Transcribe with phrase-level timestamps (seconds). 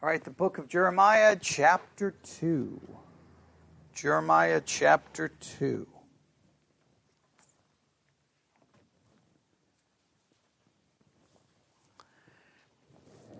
[0.00, 2.80] All right, the book of Jeremiah, chapter 2.
[3.92, 5.26] Jeremiah, chapter
[5.58, 5.88] 2.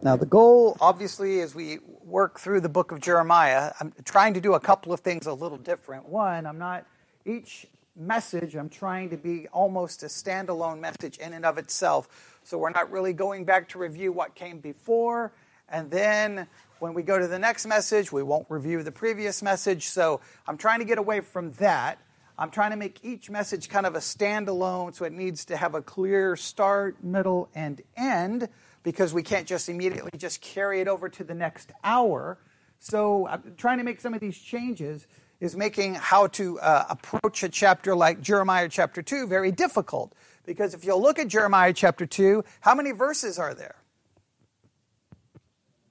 [0.03, 4.41] Now, the goal, obviously, as we work through the book of Jeremiah, I'm trying to
[4.41, 6.09] do a couple of things a little different.
[6.09, 6.87] One, I'm not,
[7.25, 12.09] each message, I'm trying to be almost a standalone message in and of itself.
[12.43, 15.33] So we're not really going back to review what came before.
[15.71, 16.47] And then
[16.79, 19.89] when we go to the next message, we won't review the previous message.
[19.89, 21.99] So I'm trying to get away from that.
[22.39, 25.75] I'm trying to make each message kind of a standalone, so it needs to have
[25.75, 28.49] a clear start, middle, and end
[28.85, 32.39] because we can't just immediately just carry it over to the next hour.
[32.79, 35.07] So I'm trying to make some of these changes
[35.41, 40.13] is making how to uh, approach a chapter like Jeremiah chapter 2 very difficult.
[40.45, 43.77] Because if you'll look at Jeremiah chapter 2, how many verses are there?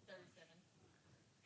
[0.07, 0.47] 37.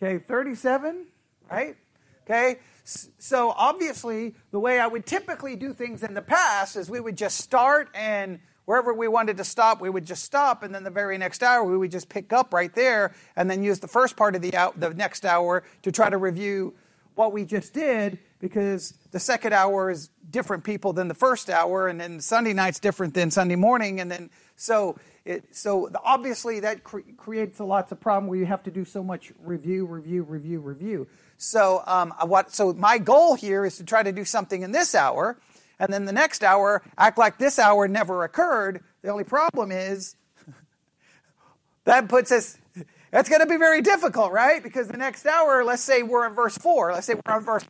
[0.03, 1.05] Okay, 37,
[1.51, 1.75] right?
[2.23, 6.99] Okay, so obviously, the way I would typically do things in the past is we
[6.99, 10.83] would just start and wherever we wanted to stop, we would just stop, and then
[10.83, 13.87] the very next hour we would just pick up right there, and then use the
[13.87, 16.73] first part of the out, the next hour to try to review
[17.13, 21.87] what we just did, because the second hour is different people than the first hour,
[21.87, 24.31] and then Sunday night's different than Sunday morning, and then
[24.61, 24.95] so
[25.25, 28.85] it, so obviously that cre- creates a lots of problem where you have to do
[28.85, 31.07] so much review, review, review, review.
[31.37, 32.53] So um, what?
[32.53, 35.39] So my goal here is to try to do something in this hour
[35.79, 38.83] and then the next hour act like this hour never occurred.
[39.01, 40.15] The only problem is
[41.85, 42.55] that puts us,
[43.09, 44.61] that's going to be very difficult, right?
[44.61, 47.65] Because the next hour, let's say we're in verse 4, let's say we're on verse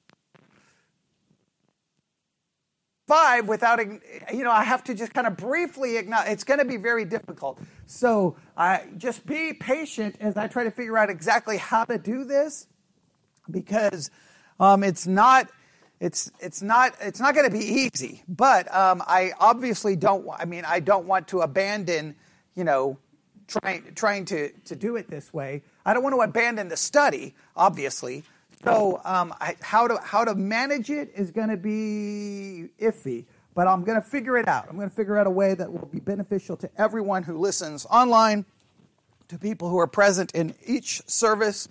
[3.12, 3.80] 5 without,
[4.34, 7.04] you know, I have to just kind of briefly acknowledge, it's going to be very
[7.04, 7.59] difficult.
[7.86, 12.23] So I just be patient as I try to figure out exactly how to do
[12.23, 12.67] this
[13.50, 14.12] because
[14.62, 15.50] um, it's not
[16.00, 18.23] it's it's not it's not going to be easy.
[18.30, 20.26] But um, I obviously don't.
[20.33, 22.16] I mean, I don't want to abandon,
[22.55, 22.98] you know,
[23.45, 25.64] trying trying to to do it this way.
[25.86, 28.23] I don't want to abandon the study, obviously.
[28.64, 33.26] So um, I, how to how to manage it is going to be iffy.
[33.54, 34.67] But I'm going to figure it out.
[34.70, 37.86] I'm going to figure out a way that will be beneficial to everyone who listens
[37.88, 38.45] online,
[39.27, 41.67] to people who are present in each service,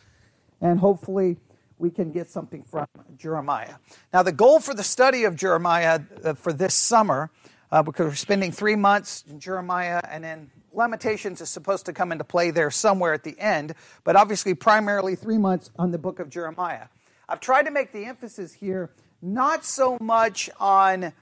[0.61, 1.39] and hopefully
[1.79, 2.87] we can get something from
[3.17, 3.77] Jeremiah.
[4.13, 7.31] Now, the goal for the study of Jeremiah uh, for this summer,
[7.73, 12.13] uh, because we're spending three months in Jeremiah, and then Lamentations is supposed to come
[12.13, 16.21] into play there somewhere at the end, but obviously, primarily three months on the book
[16.21, 16.87] of Jeremiah.
[17.29, 18.91] I've tried to make the emphasis here
[19.23, 21.13] not so much on,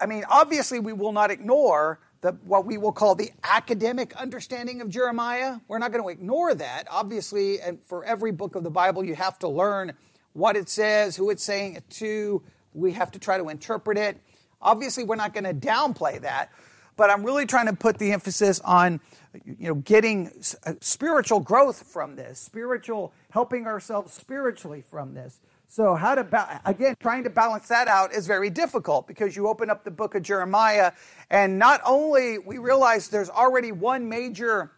[0.00, 4.80] I mean, obviously, we will not ignore the, what we will call the academic understanding
[4.80, 5.56] of Jeremiah.
[5.66, 6.86] We're not going to ignore that.
[6.90, 9.92] Obviously, and for every book of the Bible, you have to learn
[10.32, 12.42] what it says, who it's saying it to.
[12.74, 14.18] We have to try to interpret it.
[14.60, 16.50] Obviously, we're not going to downplay that,
[16.96, 19.00] but I'm really trying to put the emphasis on
[19.44, 20.30] you know getting
[20.66, 25.40] uh, spiritual growth from this, spiritual helping ourselves spiritually from this.
[25.68, 29.48] So, how to, ba- again, trying to balance that out is very difficult because you
[29.48, 30.92] open up the book of Jeremiah,
[31.30, 34.70] and not only we realize there's already one major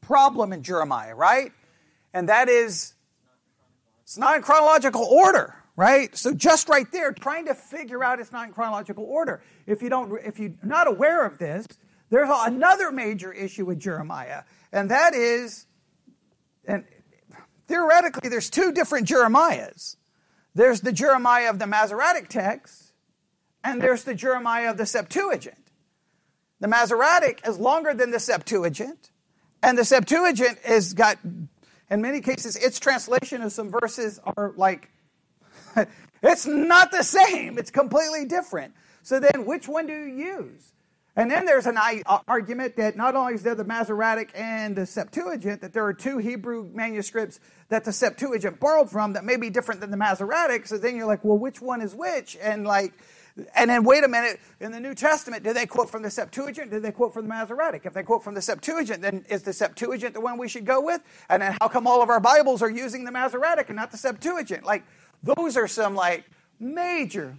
[0.00, 1.52] problem in Jeremiah, right?
[2.12, 2.94] And that is
[4.02, 6.16] it's not in chronological order, right?
[6.16, 9.42] So just right there, trying to figure out it's not in chronological order.
[9.66, 11.66] If you don't, if you're not aware of this,
[12.10, 15.66] there's another major issue with Jeremiah, and that is,
[16.66, 16.84] and
[17.68, 19.96] theoretically, there's two different Jeremiahs.
[20.54, 22.92] There's the Jeremiah of the Masoretic text,
[23.64, 25.56] and there's the Jeremiah of the Septuagint.
[26.60, 29.10] The Masoretic is longer than the Septuagint,
[29.62, 34.90] and the Septuagint has got, in many cases, its translation of some verses are like,
[36.22, 38.74] it's not the same, it's completely different.
[39.02, 40.72] So then, which one do you use?
[41.14, 44.86] And then there's an uh, argument that not only is there the Masoretic and the
[44.86, 47.38] Septuagint, that there are two Hebrew manuscripts
[47.68, 50.66] that the Septuagint borrowed from that may be different than the Masoretic.
[50.66, 52.38] So then you're like, well, which one is which?
[52.40, 52.94] And like,
[53.54, 56.70] and then wait a minute, in the New Testament, do they quote from the Septuagint?
[56.70, 57.84] Do they quote from the Masoretic?
[57.84, 60.80] If they quote from the Septuagint, then is the Septuagint the one we should go
[60.80, 61.02] with?
[61.28, 63.96] And then how come all of our Bibles are using the Masoretic and not the
[63.98, 64.64] Septuagint?
[64.64, 64.84] Like,
[65.22, 66.24] those are some like
[66.58, 67.36] major.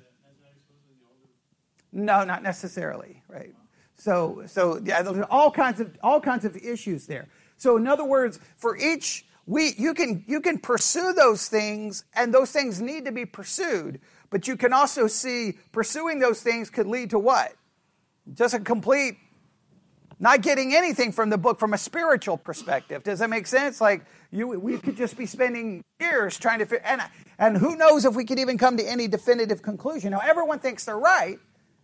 [1.91, 3.53] No, not necessarily, right?
[3.95, 7.27] So, so yeah, there's all kinds of all kinds of issues there.
[7.57, 12.33] So, in other words, for each we you can you can pursue those things, and
[12.33, 14.00] those things need to be pursued.
[14.29, 17.53] But you can also see pursuing those things could lead to what?
[18.33, 19.18] Just a complete
[20.23, 23.03] not getting anything from the book from a spiritual perspective.
[23.03, 23.81] Does that make sense?
[23.81, 27.01] Like you, we could just be spending years trying to figure, and
[27.37, 30.11] and who knows if we could even come to any definitive conclusion.
[30.11, 31.37] Now everyone thinks they're right.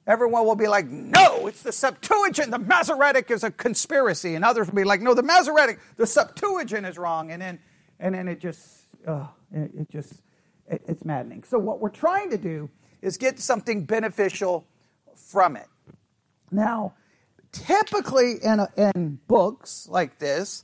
[0.07, 2.49] Everyone will be like, no, it's the Septuagint.
[2.49, 6.85] The Masoretic is a conspiracy, and others will be like, no, the Masoretic, the Septuagint
[6.85, 7.59] is wrong, and then
[7.99, 10.21] and then it just, uh, it, just,
[10.67, 11.43] it, it's maddening.
[11.43, 12.69] So what we're trying to do
[13.01, 14.65] is get something beneficial
[15.13, 15.67] from it.
[16.51, 16.93] Now
[17.51, 20.63] typically in, a, in books like this,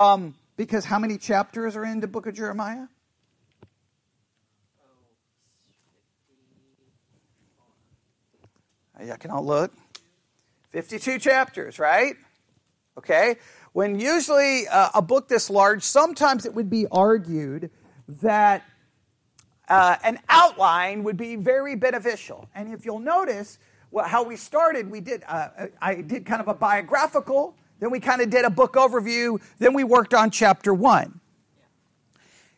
[0.00, 2.86] um, because how many chapters are in the book of Jeremiah?
[8.98, 9.72] I can look.
[10.70, 12.16] 52 chapters, right?
[12.96, 13.36] Okay.
[13.72, 17.70] When usually uh, a book this large, sometimes it would be argued
[18.22, 18.62] that
[19.68, 22.48] uh, an outline would be very beneficial.
[22.54, 23.58] And if you'll notice,
[23.94, 28.00] well, how we started, we did, uh, I did kind of a biographical, then we
[28.00, 31.20] kind of did a book overview, then we worked on chapter one.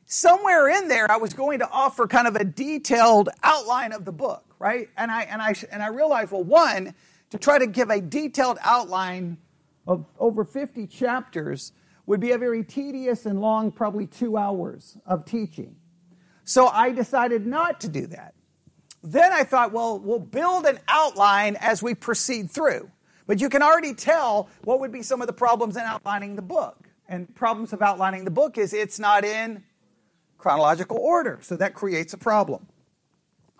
[0.06, 4.12] Somewhere in there, I was going to offer kind of a detailed outline of the
[4.12, 4.88] book, right?
[4.96, 6.94] And I, and I, and I realized, well, one,
[7.28, 9.36] to try to give a detailed outline
[9.86, 11.72] of over 50 chapters
[12.06, 15.76] would be a very tedious and long, probably two hours of teaching.
[16.44, 18.35] So I decided not to do that.
[19.02, 22.90] Then I thought, well, we'll build an outline as we proceed through.
[23.26, 26.42] But you can already tell what would be some of the problems in outlining the
[26.42, 26.88] book.
[27.08, 29.62] And problems of outlining the book is it's not in
[30.38, 31.38] chronological order.
[31.42, 32.66] So that creates a problem.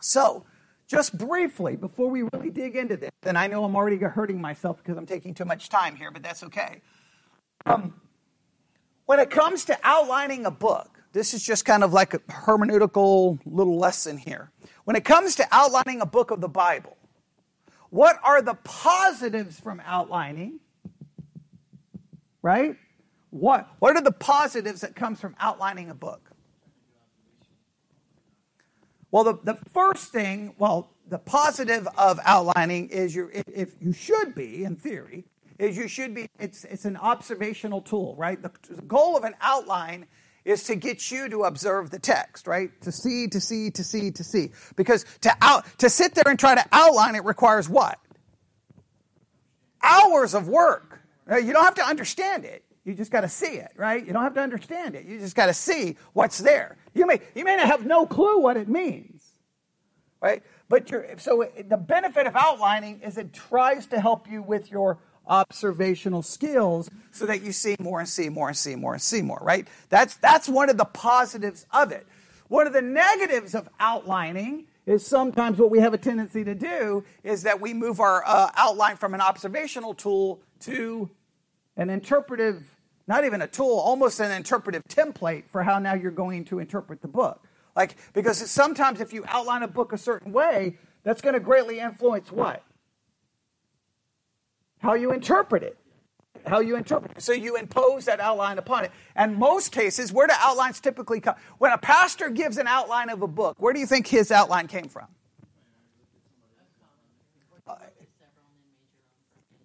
[0.01, 0.45] So,
[0.89, 4.77] just briefly, before we really dig into this, and I know I'm already hurting myself
[4.79, 6.81] because I'm taking too much time here, but that's okay.
[7.65, 8.01] Um,
[9.07, 13.39] when it comes to outlining a book, this is just kind of like a hermeneutical
[13.47, 14.51] little lesson here.
[14.85, 16.99] When it comes to outlining a book of the Bible,
[17.89, 20.61] what are the positives from outlining?
[22.43, 22.77] Right?
[23.31, 26.31] What, what are the positives that comes from outlining a book?
[29.11, 34.35] Well, the, the first thing, well, the positive of outlining is you if you should
[34.35, 35.25] be, in theory,
[35.59, 38.43] is you should be, it's, it's an observational tool, right?
[38.43, 40.05] The, the goal of an outline
[40.47, 42.71] is to get you to observe the text, right?
[42.83, 44.53] To see, to see, to see, to see.
[44.77, 47.99] Because to out, to sit there and try to outline it requires what?
[49.83, 51.01] Hours of work.
[51.29, 52.65] You don't have to understand it.
[52.85, 54.07] You just got to see it, right?
[54.07, 55.05] You don't have to understand it.
[55.05, 56.77] You just got to see what's there.
[56.95, 59.25] You may, you may not have no clue what it means,
[60.21, 60.45] right?
[60.69, 60.89] But
[61.21, 66.91] so the benefit of outlining is it tries to help you with your observational skills
[67.11, 69.67] so that you see more and see more and see more and see more, right?
[69.89, 72.07] That's, that's one of the positives of it.
[72.49, 77.05] One of the negatives of outlining is sometimes what we have a tendency to do
[77.25, 81.11] is that we move our uh, outline from an observational tool to
[81.77, 82.77] an interpretive,
[83.09, 87.03] not even a tool, almost an interpretive template for how now you're going to interpret
[87.03, 87.43] the book.
[87.75, 91.81] Like, because sometimes if you outline a book a certain way, that's going to greatly
[91.81, 92.63] influence what?
[94.87, 95.77] How you interpret it.
[96.47, 97.21] How you interpret it.
[97.21, 98.93] So you impose that outline upon it.
[99.17, 101.35] And most cases, where do outlines typically come?
[101.59, 104.69] When a pastor gives an outline of a book, where do you think his outline
[104.69, 105.09] came from?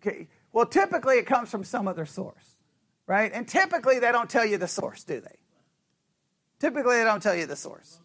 [0.03, 0.27] Okay.
[0.51, 2.57] Well, typically it comes from some other source,
[3.05, 3.31] right?
[3.31, 5.35] And typically they don't tell you the source, do they?
[6.57, 7.99] Typically they don't tell you the source.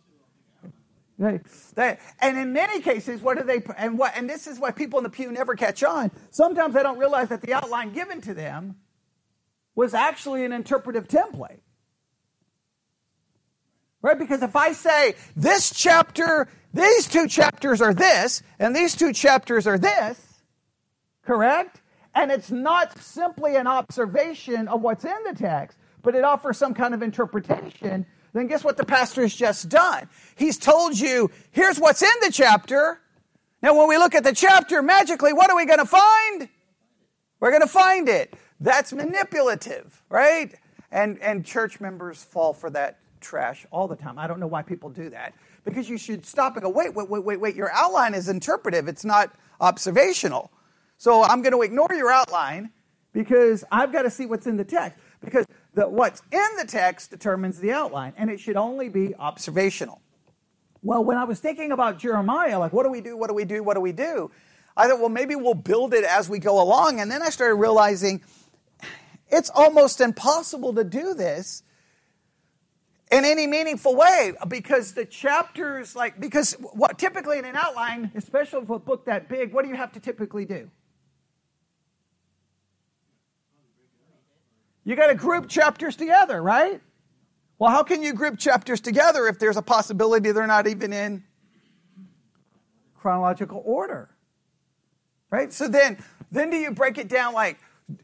[1.18, 4.99] They, and in many cases, what do they, and what, and this is why people
[4.99, 6.11] in the pew never catch on.
[6.30, 8.76] Sometimes they don't realize that the outline given to them
[9.75, 11.61] was actually an interpretive template.
[14.02, 14.18] Right?
[14.18, 19.66] Because if I say this chapter, these two chapters are this, and these two chapters
[19.66, 20.42] are this,
[21.25, 21.80] correct?
[22.14, 26.75] And it's not simply an observation of what's in the text, but it offers some
[26.75, 30.08] kind of interpretation then guess what the pastor has just done?
[30.36, 33.00] He's told you, here's what's in the chapter.
[33.62, 36.48] Now, when we look at the chapter, magically, what are we going to find?
[37.40, 38.34] We're going to find it.
[38.60, 40.54] That's manipulative, right?
[40.90, 44.18] And, and church members fall for that trash all the time.
[44.18, 45.34] I don't know why people do that.
[45.64, 47.56] Because you should stop and go, wait, wait, wait, wait, wait.
[47.56, 50.50] Your outline is interpretive, it's not observational.
[50.98, 52.70] So I'm going to ignore your outline
[53.12, 54.98] because I've got to see what's in the text.
[55.24, 55.46] Because
[55.76, 60.00] that what's in the text determines the outline, and it should only be observational.
[60.83, 63.16] Well, when I was thinking about Jeremiah, like, what do we do?
[63.16, 63.62] What do we do?
[63.62, 64.30] What do we do?
[64.76, 67.00] I thought, well, maybe we'll build it as we go along.
[67.00, 68.23] And then I started realizing
[69.28, 71.62] it's almost impossible to do this
[73.11, 78.64] in any meaningful way because the chapters, like, because what typically in an outline, especially
[78.64, 80.71] for a book that big, what do you have to typically do?
[84.86, 86.80] You got to group chapters together, right?
[87.58, 91.24] Well, how can you group chapters together if there's a possibility they're not even in
[92.94, 94.08] chronological order?
[95.28, 95.52] Right?
[95.52, 95.98] So then
[96.30, 97.58] then do you break it down like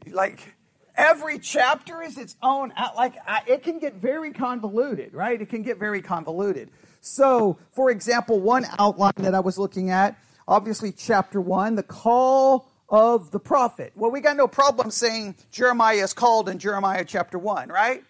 [0.07, 0.55] like
[0.97, 5.41] every chapter is its own uh, like uh, it can get very convoluted, right?
[5.41, 6.69] It can get very convoluted.
[6.99, 10.17] So, for example, one outline that I was looking at,
[10.49, 13.93] obviously chapter 1, the call of the prophet.
[13.95, 18.03] Well, we got no problem saying Jeremiah is called in Jeremiah chapter 1, right?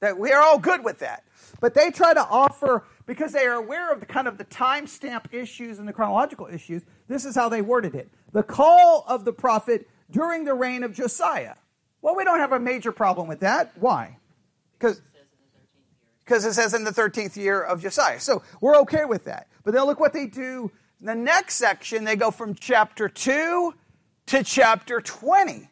[0.00, 1.24] That we are all good with that.
[1.60, 5.32] But they try to offer because they are aware of the kind of the timestamp
[5.32, 6.82] issues and the chronological issues.
[7.08, 10.92] This is how they worded it: the call of the prophet during the reign of
[10.92, 11.54] Josiah.
[12.00, 13.72] Well, we don't have a major problem with that.
[13.78, 14.18] Why?
[14.78, 15.00] Because
[16.24, 18.20] because it says in the 13th year of Josiah.
[18.20, 19.48] So we're okay with that.
[19.64, 20.70] But then look what they do.
[21.00, 23.74] In the next section, they go from chapter 2
[24.26, 25.68] to chapter 20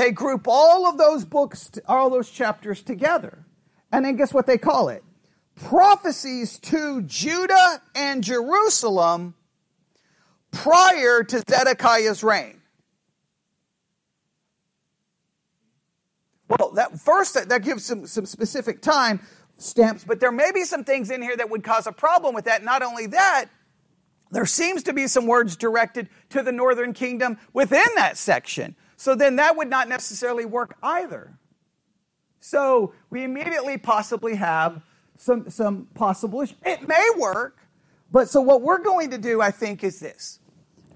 [0.00, 3.44] they group all of those books, all those chapters together.
[3.92, 5.04] And then guess what they call it?
[5.56, 9.34] Prophecies to Judah and Jerusalem
[10.52, 12.60] prior to Zedekiah's reign.
[16.48, 19.20] Well, that first that, gives some, some specific time
[19.58, 22.46] stamps, but there may be some things in here that would cause a problem with
[22.46, 22.64] that.
[22.64, 23.46] Not only that,
[24.30, 28.76] there seems to be some words directed to the northern kingdom within that section.
[28.96, 31.38] So then that would not necessarily work either.
[32.40, 34.82] So we immediately possibly have
[35.16, 36.56] some, some possible issues.
[36.64, 37.58] It may work,
[38.10, 40.38] but so what we're going to do, I think, is this.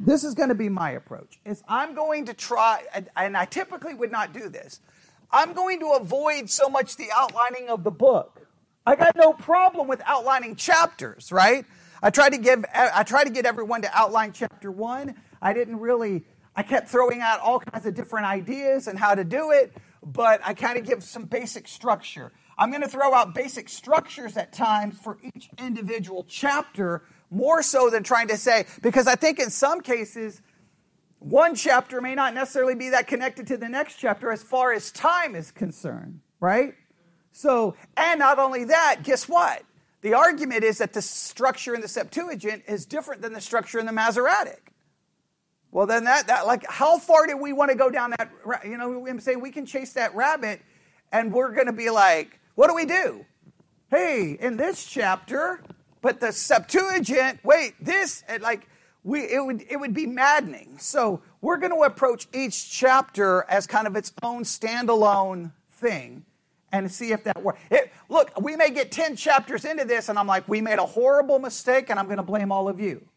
[0.01, 1.39] This is going to be my approach.
[1.45, 2.83] Is I'm going to try,
[3.17, 4.81] and I typically would not do this.
[5.31, 8.47] I'm going to avoid so much the outlining of the book.
[8.87, 11.65] I got no problem with outlining chapters, right?
[12.05, 15.15] I tried to give I tried to get everyone to outline chapter 1.
[15.41, 19.25] I didn't really I kept throwing out all kinds of different ideas and how to
[19.25, 19.73] do it,
[20.05, 22.31] but I kind of give some basic structure.
[22.59, 27.89] I'm going to throw out basic structures at times for each individual chapter, more so
[27.89, 30.43] than trying to say, because I think in some cases,
[31.19, 34.93] one chapter may not necessarily be that connected to the next chapter as far as
[34.93, 36.75] time is concerned, right?
[37.33, 39.65] So, and not only that, guess what?
[40.05, 43.87] The argument is that the structure in the Septuagint is different than the structure in
[43.87, 44.71] the Masoretic.
[45.73, 48.31] Well, then that, that like, how far do we want to go down that?
[48.67, 50.61] You know, we say we can chase that rabbit,
[51.11, 53.25] and we're going to be like, what do we do?
[53.91, 55.63] Hey, in this chapter,
[56.03, 58.69] but the Septuagint, wait, this, like,
[59.05, 60.77] we, it would, it would be maddening.
[60.81, 66.27] So we're going to approach each chapter as kind of its own standalone thing
[66.79, 67.61] and see if that works.
[68.09, 71.39] look, we may get 10 chapters into this, and I'm like, we made a horrible
[71.39, 73.09] mistake, and I'm going to blame all of you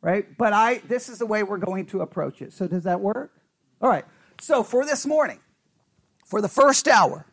[0.00, 0.26] right?
[0.36, 2.52] But I this is the way we're going to approach it.
[2.52, 3.32] So does that work?
[3.80, 4.04] All right.
[4.40, 5.40] So for this morning,
[6.24, 7.26] for the first hour,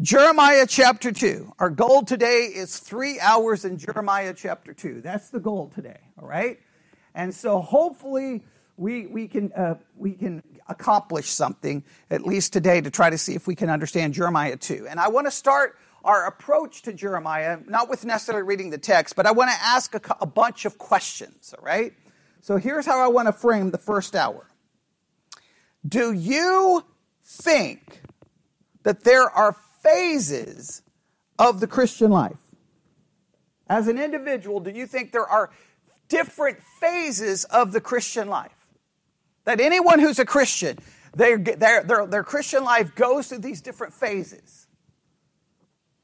[0.00, 1.54] Jeremiah chapter 2.
[1.58, 5.00] Our goal today is 3 hours in Jeremiah chapter 2.
[5.00, 6.60] That's the goal today, all right?
[7.14, 8.44] And so hopefully
[8.76, 13.34] we we can uh, we can accomplish something at least today to try to see
[13.34, 14.86] if we can understand Jeremiah 2.
[14.88, 19.16] And I want to start our approach to Jeremiah, not with necessarily reading the text,
[19.16, 21.92] but I want to ask a, a bunch of questions, all right?
[22.40, 24.48] So here's how I want to frame the first hour.
[25.86, 26.84] Do you
[27.24, 28.02] think
[28.84, 30.82] that there are phases
[31.38, 32.38] of the Christian life?
[33.68, 35.50] As an individual, do you think there are
[36.08, 38.55] different phases of the Christian life?
[39.46, 40.78] That anyone who's a Christian,
[41.14, 44.66] their, their, their, their Christian life goes through these different phases.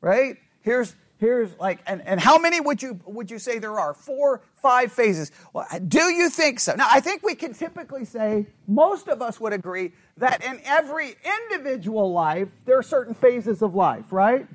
[0.01, 0.37] Right?
[0.63, 3.95] Here's here's like and, and how many would you would you say there are?
[3.95, 5.31] Four five phases.
[5.53, 6.75] Well do you think so?
[6.75, 11.15] Now i think we can typically say most of us would agree that in every
[11.51, 14.49] individual life there are certain phases of life right?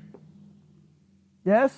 [1.45, 1.73] Yes?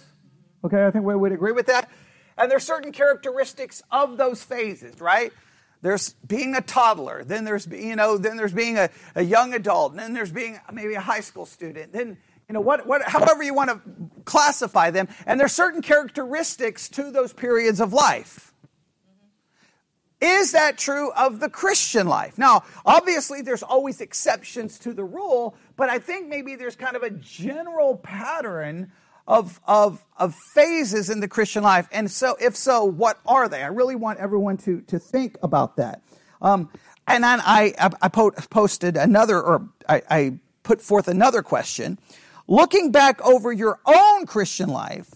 [0.64, 1.90] Okay i think we would agree with that.
[2.36, 5.32] And there are certain characteristics of those phases right
[5.82, 9.92] there's being a toddler then there's you know then there's being a, a young adult
[9.92, 12.18] and then there's being maybe a high school student then
[12.50, 13.80] you know, what, what, however you want to
[14.26, 15.08] classify them.
[15.28, 18.54] And there's certain characteristics to those periods of life.
[20.20, 22.38] Is that true of the Christian life?
[22.38, 27.04] Now, obviously, there's always exceptions to the rule, but I think maybe there's kind of
[27.04, 28.92] a general pattern
[29.30, 31.88] of, of, of phases in the Christian life.
[31.92, 33.62] And so, if so, what are they?
[33.62, 36.02] I really want everyone to, to think about that.
[36.42, 36.70] Um,
[37.08, 42.00] and then I, I, I posted another, or I, I put forth another question
[42.48, 45.08] Looking back over your own Christian life,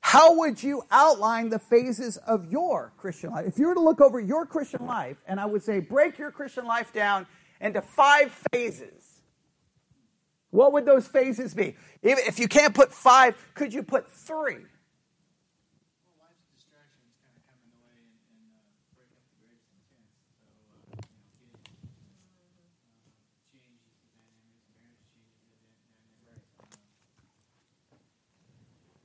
[0.00, 3.46] how would you outline the phases of your Christian life?
[3.46, 6.30] If you were to look over your Christian life, and I would say break your
[6.30, 7.26] Christian life down
[7.60, 9.03] into five phases,
[10.54, 11.74] what would those phases be?
[12.00, 14.58] If you can't put five, could you put three?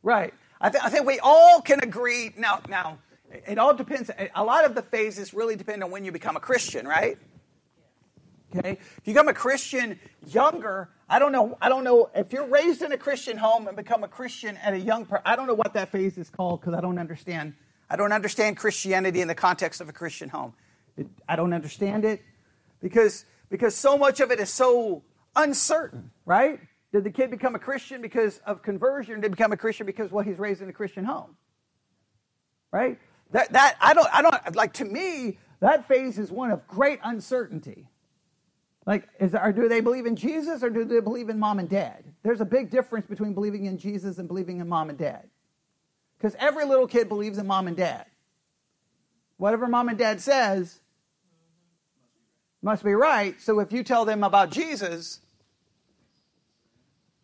[0.03, 0.35] Right.
[0.61, 2.31] I, th- I think we all can agree.
[2.37, 2.99] Now, now,
[3.31, 4.11] it all depends.
[4.35, 7.17] A lot of the phases really depend on when you become a Christian, right?
[8.55, 8.73] Okay.
[8.73, 11.57] If you become a Christian younger, I don't know.
[11.59, 14.73] I don't know if you're raised in a Christian home and become a Christian at
[14.73, 15.07] a young.
[15.25, 17.55] I don't know what that phase is called because I don't understand.
[17.89, 20.53] I don't understand Christianity in the context of a Christian home.
[20.97, 22.21] It, I don't understand it
[22.79, 25.01] because because so much of it is so
[25.35, 26.59] uncertain, right?
[26.91, 29.15] Did the kid become a Christian because of conversion?
[29.15, 31.35] Did he become a Christian because well he's raised in a Christian home?
[32.71, 32.99] Right?
[33.31, 36.99] That that I don't I don't like to me that phase is one of great
[37.03, 37.87] uncertainty.
[38.85, 41.69] Like, is, or do they believe in Jesus or do they believe in mom and
[41.69, 42.03] dad?
[42.23, 45.29] There's a big difference between believing in Jesus and believing in mom and dad.
[46.17, 48.05] Because every little kid believes in mom and dad.
[49.37, 50.79] Whatever mom and dad says
[52.61, 53.39] must be right.
[53.39, 55.21] So if you tell them about Jesus,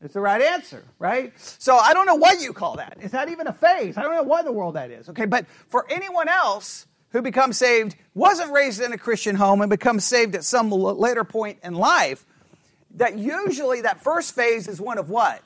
[0.01, 1.33] it's the right answer, right?
[1.37, 2.99] So I don't know what you call that.
[3.01, 3.97] Is that even a phase?
[3.97, 5.09] I don't know what the world that is.
[5.09, 9.69] Okay, but for anyone else who becomes saved, wasn't raised in a Christian home, and
[9.69, 12.25] becomes saved at some later point in life,
[12.95, 15.41] that usually that first phase is one of what?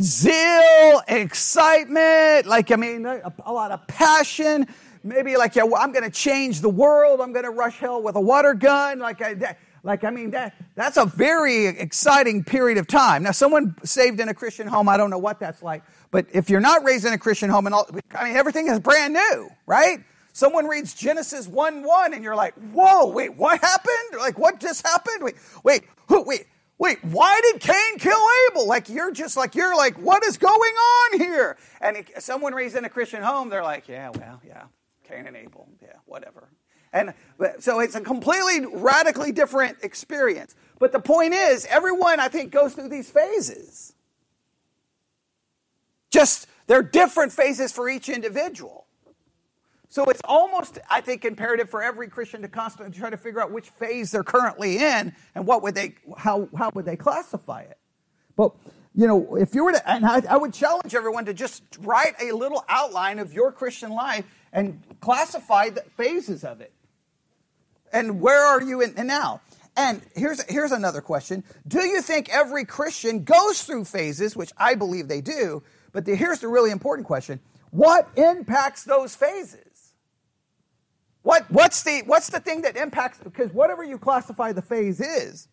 [0.00, 4.66] Zeal, excitement, like, I mean, a, a lot of passion
[5.04, 7.20] maybe like, yeah, I'm going to change the world.
[7.20, 8.98] I'm going to rush hell with a water gun.
[8.98, 13.22] Like, I, that, like I mean, that that's a very exciting period of time.
[13.22, 15.82] Now, someone saved in a Christian home, I don't know what that's like,
[16.14, 18.78] but if you're not raised in a Christian home, and all, I mean, everything is
[18.78, 19.98] brand new, right?
[20.32, 24.20] Someone reads Genesis 1 1 and you're like, whoa, wait, what happened?
[24.20, 25.24] Like, what just happened?
[25.24, 26.46] Wait, wait, who, wait,
[26.78, 28.64] wait, why did Cain kill Abel?
[28.68, 31.56] Like, you're just like, you're like, what is going on here?
[31.80, 34.66] And someone raised in a Christian home, they're like, yeah, well, yeah,
[35.08, 35.68] Cain and Abel.
[35.82, 36.48] Yeah, whatever.
[36.92, 37.12] And
[37.58, 40.54] so it's a completely radically different experience.
[40.78, 43.93] But the point is, everyone, I think, goes through these phases.
[46.14, 48.86] Just, they're different phases for each individual.
[49.88, 53.50] So it's almost, I think, imperative for every Christian to constantly try to figure out
[53.50, 57.78] which phase they're currently in and what would they, how, how would they classify it.
[58.36, 58.52] But
[58.94, 62.14] you know, if you were to, and I, I, would challenge everyone to just write
[62.22, 66.72] a little outline of your Christian life and classify the phases of it.
[67.92, 69.40] And where are you in, in now?
[69.76, 71.42] And here's, here's another question.
[71.66, 76.14] Do you think every Christian goes through phases, which I believe they do, but the,
[76.14, 77.40] here's the really important question.
[77.70, 79.94] What impacts those phases?
[81.22, 85.48] What, what's, the, what's the thing that impacts, because whatever you classify the phase is,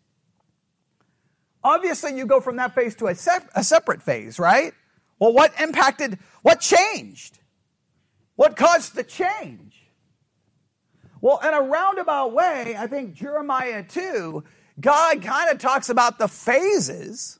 [1.63, 4.73] obviously you go from that phase to a, sep- a separate phase, right?
[5.19, 7.39] Well, what impacted, what changed?
[8.35, 9.77] What caused the change?
[11.21, 14.43] Well, in a roundabout way, I think Jeremiah 2,
[14.79, 17.39] God kind of talks about the phases,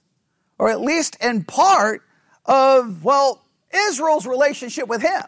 [0.59, 2.03] or at least in part,
[2.45, 5.23] of, well, Israel's relationship with Him.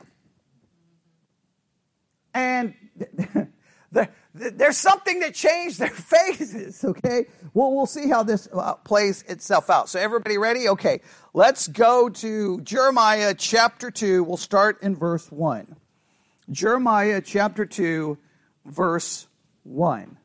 [2.34, 2.74] And
[3.92, 7.26] the, the, there's something that changed their phases, okay?
[7.54, 9.90] Well, we'll see how this uh, plays itself out.
[9.90, 10.70] So, everybody ready?
[10.70, 11.02] Okay,
[11.34, 14.24] let's go to Jeremiah chapter 2.
[14.24, 15.76] We'll start in verse 1.
[16.50, 18.18] Jeremiah chapter 2,
[18.66, 19.28] verse
[19.64, 20.18] 1.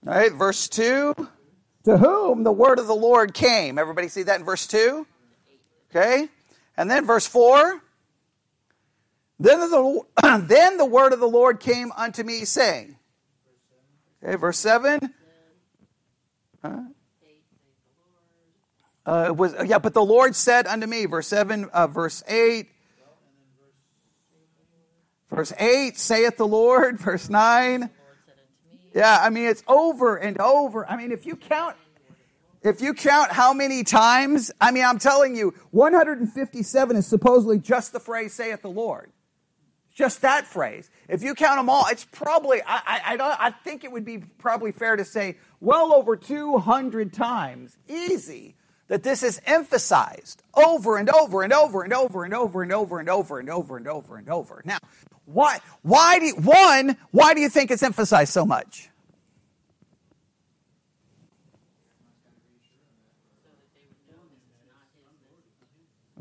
[0.29, 1.15] verse 2.
[1.85, 3.79] To whom the word of the Lord came.
[3.79, 5.05] Everybody see that in verse 2?
[5.89, 6.27] Okay.
[6.77, 7.81] And then verse 4.
[9.39, 10.01] Then the,
[10.47, 12.95] then the word of the Lord came unto me, saying.
[14.23, 15.13] Okay, verse 7.
[16.63, 16.81] Huh?
[19.03, 22.69] Uh, was yeah, but the Lord said unto me, verse seven, uh, verse eight,
[25.31, 27.89] verse eight, saith the Lord, verse nine,
[28.93, 30.89] yeah, I mean, it's over and over.
[30.89, 31.77] I mean, if you count,
[32.61, 37.93] if you count how many times, I mean, I'm telling you, 157 is supposedly just
[37.93, 39.11] the phrase, saith the Lord.
[39.93, 40.89] Just that phrase.
[41.09, 44.05] If you count them all, it's probably, I, I, I, don't, I think it would
[44.05, 48.55] be probably fair to say well over 200 times, easy,
[48.87, 52.99] that this is emphasized over and over and over and over and over and over
[52.99, 54.61] and over and over and over and over.
[54.65, 54.77] Now,
[55.33, 58.89] why, why do you, one, why do you think it's emphasized so much?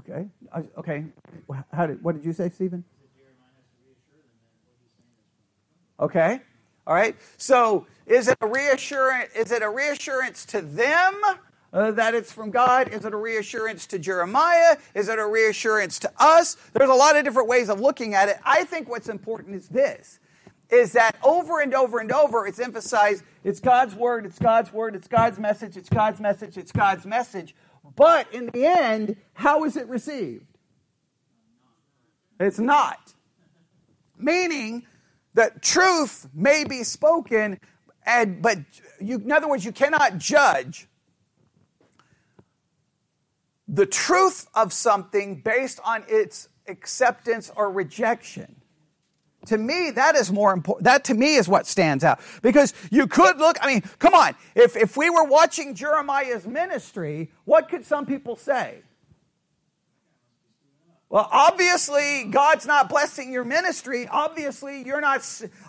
[0.01, 0.29] Okay.
[0.79, 1.05] Okay.
[1.73, 2.85] How did, what did you say, Stephen?
[6.01, 6.41] Okay.
[6.87, 7.15] All right.
[7.37, 9.33] So, is it a reassurance?
[9.35, 11.15] Is it a reassurance to them
[11.73, 12.89] uh, that it's from God?
[12.89, 14.77] Is it a reassurance to Jeremiah?
[14.95, 16.57] Is it a reassurance to us?
[16.73, 18.39] There's a lot of different ways of looking at it.
[18.45, 20.19] I think what's important is this
[20.71, 24.95] is that over and over and over it's emphasized it's God's word, it's God's word,
[24.95, 27.55] it's God's message, it's God's message, it's God's message.
[27.97, 30.47] But in the end, how is it received?
[32.39, 33.15] It's not.
[34.17, 34.87] Meaning
[35.35, 37.59] that truth may be spoken,
[38.05, 38.59] and but
[39.01, 40.87] you, in other words, you cannot judge
[43.73, 48.57] the truth of something based on its acceptance or rejection.
[49.47, 50.85] To me, that is more important.
[50.85, 52.21] That to me is what stands out.
[52.43, 54.35] Because you could look, I mean, come on.
[54.55, 58.83] If, if we were watching Jeremiah's ministry, what could some people say?
[61.11, 64.07] Well, obviously, God's not blessing your ministry.
[64.07, 65.23] Obviously, you're not,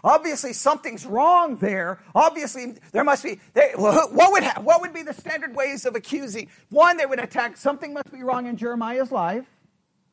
[0.04, 2.00] obviously, something's wrong there.
[2.14, 5.96] Obviously, there must be, they, what, would ha, what would be the standard ways of
[5.96, 6.48] accusing?
[6.70, 9.48] One, they would attack, something must be wrong in Jeremiah's life,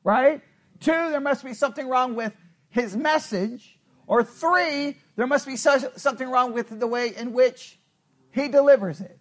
[0.03, 0.41] right?
[0.81, 2.33] Two, there must be something wrong with
[2.71, 3.79] his message.
[4.07, 7.79] Or three, there must be something wrong with the way in which
[8.31, 9.21] he delivers it.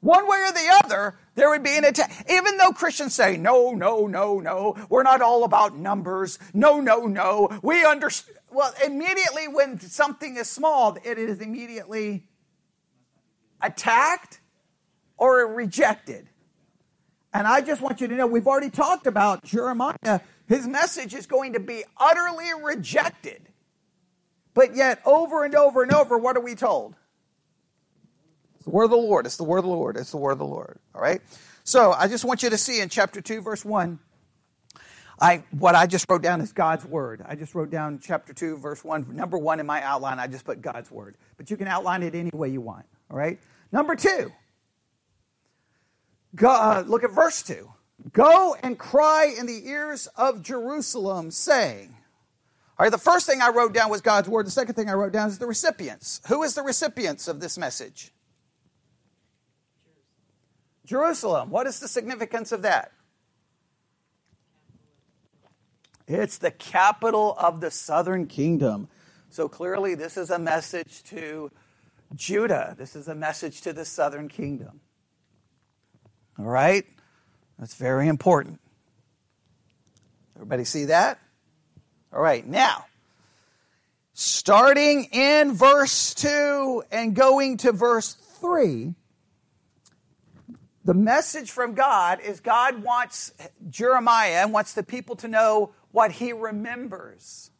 [0.00, 2.26] One way or the other, there would be an attack.
[2.30, 6.38] Even though Christians say, no, no, no, no, we're not all about numbers.
[6.54, 7.48] No, no, no.
[7.62, 8.38] We understand.
[8.50, 12.24] Well, immediately when something is small, it is immediately
[13.60, 14.40] attacked
[15.16, 16.28] or rejected.
[17.32, 20.20] And I just want you to know, we've already talked about Jeremiah.
[20.46, 23.48] His message is going to be utterly rejected.
[24.54, 26.94] But yet, over and over and over, what are we told?
[28.66, 29.26] The word of the Lord.
[29.26, 29.96] It's the word of the Lord.
[29.96, 30.78] It's the word of the Lord.
[30.94, 31.22] All right?
[31.64, 33.98] So I just want you to see in chapter 2, verse 1.
[35.20, 37.24] I, what I just wrote down is God's word.
[37.26, 39.14] I just wrote down chapter 2, verse 1.
[39.14, 41.16] Number 1 in my outline, I just put God's word.
[41.36, 42.84] But you can outline it any way you want.
[43.10, 43.38] All right?
[43.70, 44.30] Number 2.
[46.34, 47.70] Go, uh, look at verse 2.
[48.12, 51.96] Go and cry in the ears of Jerusalem, saying,
[52.78, 54.44] all right, the first thing I wrote down was God's word.
[54.44, 56.20] The second thing I wrote down is the recipients.
[56.28, 58.12] Who is the recipients of this message?
[60.86, 61.50] Jerusalem.
[61.50, 62.92] What is the significance of that?
[66.08, 68.88] It's the capital of the southern kingdom.
[69.28, 71.50] So clearly, this is a message to
[72.14, 72.74] Judah.
[72.78, 74.80] This is a message to the southern kingdom.
[76.38, 76.86] All right?
[77.58, 78.60] That's very important.
[80.36, 81.18] Everybody see that?
[82.12, 82.84] All right, now,
[84.12, 88.94] starting in verse 2 and going to verse 3,
[90.86, 93.32] the message from God is God wants
[93.68, 97.50] Jeremiah and wants the people to know what he remembers.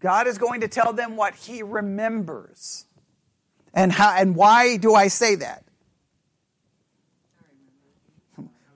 [0.00, 2.84] God is going to tell them what he remembers.
[3.72, 5.64] And how and why do I say that?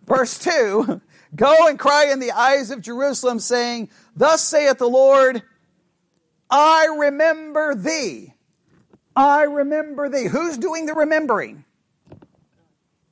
[0.07, 1.03] Verse 2
[1.37, 5.43] Go and cry in the eyes of Jerusalem, saying, Thus saith the Lord,
[6.49, 8.33] I remember thee.
[9.15, 10.29] I remember thee.
[10.29, 11.67] Who's doing the remembering?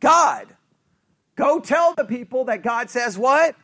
[0.01, 0.49] God.
[1.37, 3.55] Go tell the people that God says what?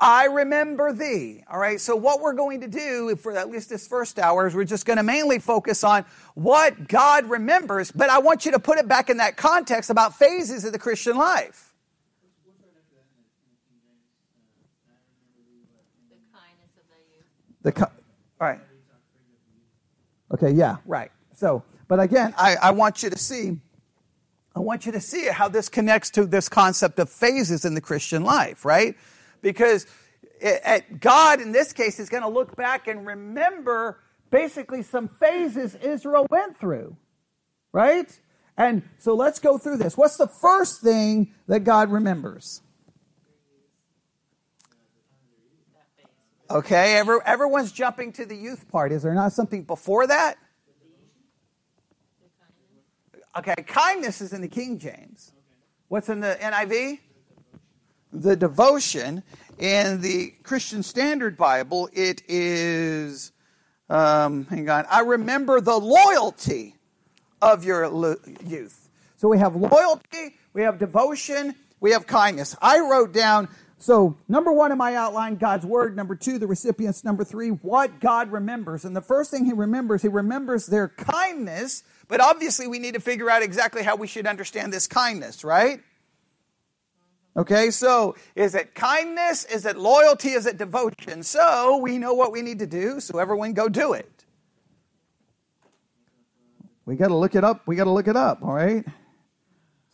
[0.00, 1.42] I remember thee.
[1.50, 1.80] All right.
[1.80, 4.86] So what we're going to do for at least this first hour is we're just
[4.86, 8.86] going to mainly focus on what God remembers, but I want you to put it
[8.86, 11.64] back in that context about phases of the Christian life.
[17.62, 17.88] The
[18.40, 18.60] all right.
[20.32, 21.10] Okay, yeah, right.
[21.34, 23.58] So, but again, I, I want you to see,
[24.58, 27.80] I want you to see how this connects to this concept of phases in the
[27.80, 28.96] Christian life, right?
[29.40, 29.86] Because
[30.40, 34.00] it, God, in this case, is going to look back and remember
[34.32, 36.96] basically some phases Israel went through,
[37.70, 38.20] right?
[38.56, 39.96] And so let's go through this.
[39.96, 42.60] What's the first thing that God remembers?
[46.50, 48.90] Okay, Every, everyone's jumping to the youth part.
[48.90, 50.36] Is there not something before that?
[53.38, 55.32] Okay, kindness is in the King James.
[55.86, 56.98] What's in the NIV?
[58.12, 59.22] The devotion.
[59.58, 63.30] In the Christian Standard Bible, it is,
[63.88, 66.74] um, hang on, I remember the loyalty
[67.40, 68.88] of your youth.
[69.18, 72.56] So we have loyalty, we have devotion, we have kindness.
[72.60, 73.48] I wrote down
[73.80, 75.94] so, number one in my outline, God's word.
[75.94, 77.04] Number two, the recipients.
[77.04, 78.84] Number three, what God remembers.
[78.84, 81.84] And the first thing he remembers, he remembers their kindness.
[82.08, 85.80] But obviously, we need to figure out exactly how we should understand this kindness, right?
[87.36, 89.44] Okay, so is it kindness?
[89.44, 90.30] Is it loyalty?
[90.30, 91.22] Is it devotion?
[91.22, 94.24] So we know what we need to do, so everyone go do it.
[96.86, 97.62] We got to look it up.
[97.66, 98.84] We got to look it up, all right?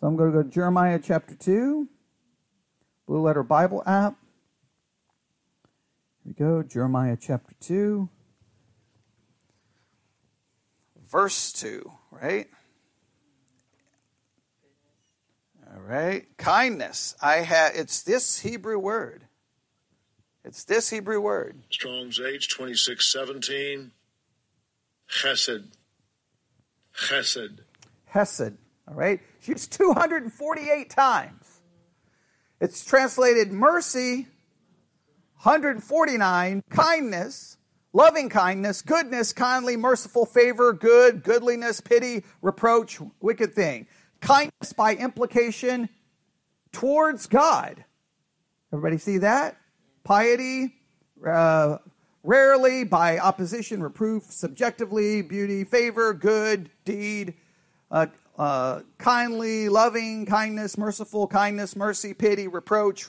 [0.01, 1.89] So I'm going to go to Jeremiah chapter 2.
[3.07, 4.17] Blue Letter Bible app.
[6.23, 8.09] Here we go, Jeremiah chapter 2,
[11.11, 12.47] verse 2, right?
[15.73, 16.25] All right.
[16.37, 17.17] Kindness.
[17.21, 19.25] I have it's this Hebrew word.
[20.45, 21.63] It's this Hebrew word.
[21.71, 23.93] Strong's H 2617.
[25.11, 25.65] Chesed.
[26.97, 27.59] Chesed.
[28.07, 28.57] Hesed.
[28.87, 29.21] All right.
[29.41, 31.61] She's 248 times.
[32.61, 34.27] It's translated mercy,
[35.43, 37.59] 149, kindness,
[37.95, 43.87] loving kindness, goodness, kindly, merciful, favor, good, goodliness, pity, reproach, wicked thing.
[44.21, 45.89] Kindness by implication
[46.73, 47.85] towards God.
[48.73, 49.57] Everybody see that?
[50.03, 50.75] Piety,
[51.27, 51.79] uh,
[52.25, 57.35] rarely by opposition, reproof, subjectively, beauty, favor, good, deed,
[57.91, 63.07] uh, uh, kindly, loving, kindness, merciful, kindness, mercy, pity, reproach.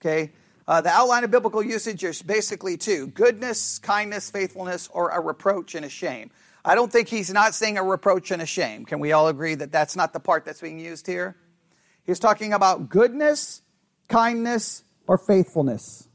[0.00, 0.32] Okay?
[0.66, 5.74] Uh, the outline of biblical usage is basically two goodness, kindness, faithfulness, or a reproach
[5.74, 6.30] and a shame.
[6.64, 8.84] I don't think he's not saying a reproach and a shame.
[8.84, 11.36] Can we all agree that that's not the part that's being used here?
[12.04, 13.62] He's talking about goodness,
[14.08, 16.08] kindness, or faithfulness.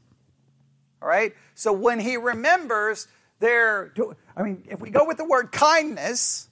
[1.02, 1.34] All right?
[1.54, 3.06] So when he remembers
[3.40, 3.92] their,
[4.36, 6.48] I mean, if we go with the word kindness,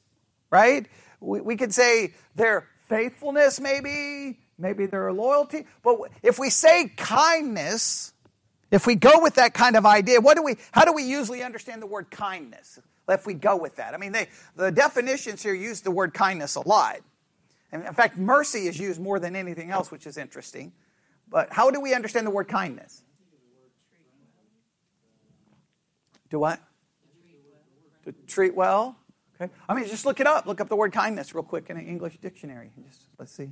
[0.51, 0.87] right?
[1.21, 5.67] we, we could say their faithfulness, maybe, maybe their loyalty.
[5.83, 8.13] But if we say kindness,
[8.71, 11.43] if we go with that kind of idea, what do we, how do we usually
[11.43, 12.79] understand the word kindness?
[13.09, 16.57] If we go with that, I mean, they, the definitions here use the word kindness
[16.57, 16.97] a lot.
[17.71, 20.73] And in fact, mercy is used more than anything else, which is interesting.
[21.29, 23.03] But how do we understand the word kindness?
[26.31, 26.61] Do what?
[28.05, 28.97] To treat well.
[29.41, 29.53] Okay?
[29.69, 30.47] I mean, just look it up.
[30.47, 32.71] Look up the word kindness real quick in an English dictionary.
[32.89, 33.51] Just let's see.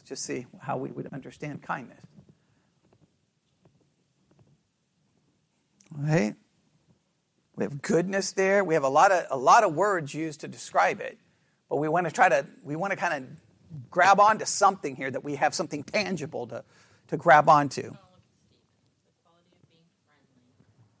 [0.00, 2.02] Let's just see how we would understand kindness.
[5.94, 6.34] All right?
[7.54, 8.64] We have goodness there.
[8.64, 11.18] We have a lot of a lot of words used to describe it,
[11.68, 15.10] but we want to try to we want to kind of grab onto something here
[15.10, 16.64] that we have something tangible to
[17.08, 17.94] to grab onto.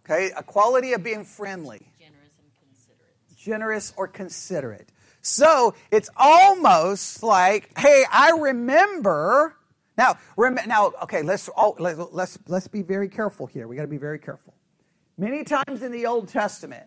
[0.04, 1.90] Okay, a quality of being friendly
[3.34, 4.92] generous, or considerate.
[5.22, 9.56] So it's almost like, hey, I remember.
[9.98, 13.68] Now, rem- now, okay, let's, all, let, let's let's be very careful here.
[13.68, 14.54] We got to be very careful.
[15.18, 16.86] Many times in the Old Testament,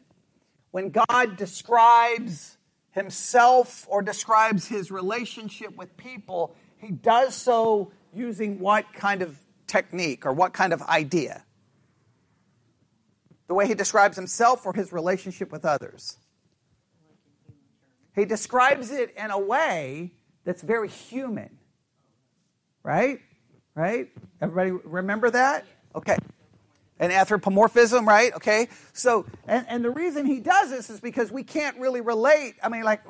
[0.72, 2.58] when God describes
[2.92, 10.26] Himself or describes His relationship with people, He does so using what kind of technique
[10.26, 11.44] or what kind of idea?
[13.48, 16.18] The way he describes himself or his relationship with others?
[18.16, 20.12] He describes it in a way
[20.44, 21.58] that's very human.
[22.84, 23.20] Right?
[23.76, 24.10] Right?
[24.42, 25.66] Everybody remember that?
[25.96, 26.18] Okay.
[27.00, 28.34] And anthropomorphism, right?
[28.36, 28.68] Okay.
[28.94, 32.56] So, and, and the reason he does this is because we can't really relate.
[32.62, 33.02] I mean, like,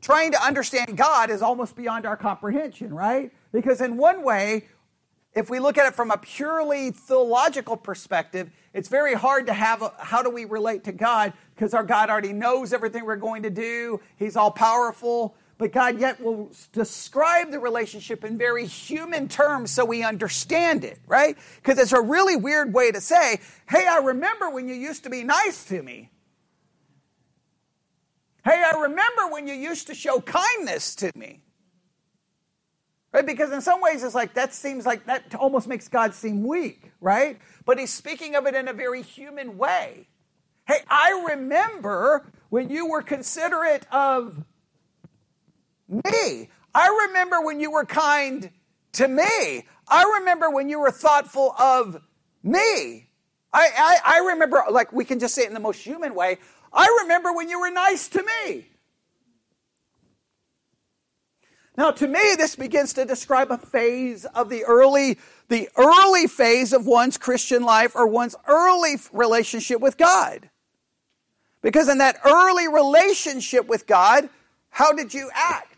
[0.00, 3.32] trying to understand God is almost beyond our comprehension, right?
[3.52, 4.66] Because in one way,
[5.36, 9.82] if we look at it from a purely theological perspective, it's very hard to have
[9.82, 13.42] a, how do we relate to God because our God already knows everything we're going
[13.42, 14.00] to do.
[14.16, 15.36] He's all powerful.
[15.58, 20.98] But God yet will describe the relationship in very human terms so we understand it,
[21.06, 21.36] right?
[21.56, 25.10] Because it's a really weird way to say, hey, I remember when you used to
[25.10, 26.10] be nice to me.
[28.44, 31.42] Hey, I remember when you used to show kindness to me.
[33.12, 33.24] Right?
[33.24, 36.92] Because in some ways, it's like that seems like that almost makes God seem weak,
[37.00, 37.38] right?
[37.64, 40.08] But he's speaking of it in a very human way.
[40.66, 44.44] Hey, I remember when you were considerate of
[45.88, 46.50] me.
[46.74, 48.50] I remember when you were kind
[48.92, 49.66] to me.
[49.88, 52.02] I remember when you were thoughtful of
[52.42, 53.08] me.
[53.52, 56.38] I, I, I remember, like, we can just say it in the most human way.
[56.72, 58.66] I remember when you were nice to me.
[61.76, 66.72] Now, to me, this begins to describe a phase of the early, the early phase
[66.72, 70.48] of one's Christian life or one's early relationship with God.
[71.60, 74.28] Because in that early relationship with God,
[74.70, 75.76] how did you act?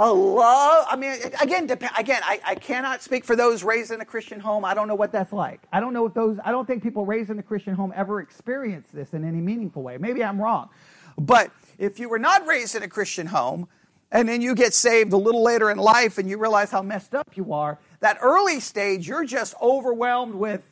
[0.00, 0.86] a love.
[0.90, 4.64] I mean, again, again, I, I cannot speak for those raised in a Christian home.
[4.64, 5.60] I don't know what that's like.
[5.72, 6.38] I don't know if those.
[6.42, 9.82] I don't think people raised in a Christian home ever experience this in any meaningful
[9.82, 9.98] way.
[9.98, 10.70] Maybe I'm wrong,
[11.18, 13.66] but if you were not raised in a Christian home,
[14.12, 17.14] and then you get saved a little later in life, and you realize how messed
[17.14, 20.62] up you are, that early stage, you're just overwhelmed with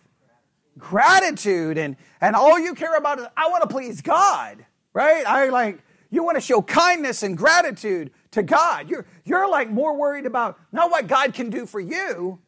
[0.77, 5.27] gratitude, and and all you care about is I want to please God, right?
[5.27, 8.89] I like you want to show kindness and gratitude to God.
[8.89, 12.39] You're, you're like more worried about not what God can do for you,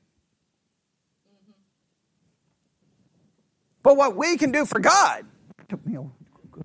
[3.82, 5.26] but what we can do for God.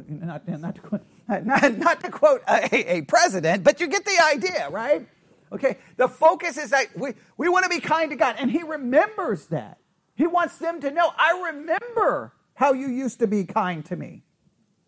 [0.08, 1.02] Not, not, to,
[1.46, 5.08] not, not to quote a, a president, but you get the idea, right?
[5.52, 8.64] Okay, the focus is that we, we want to be kind to God, and He
[8.64, 9.80] remembers that.
[10.16, 14.24] He wants them to know, I remember how you used to be kind to me.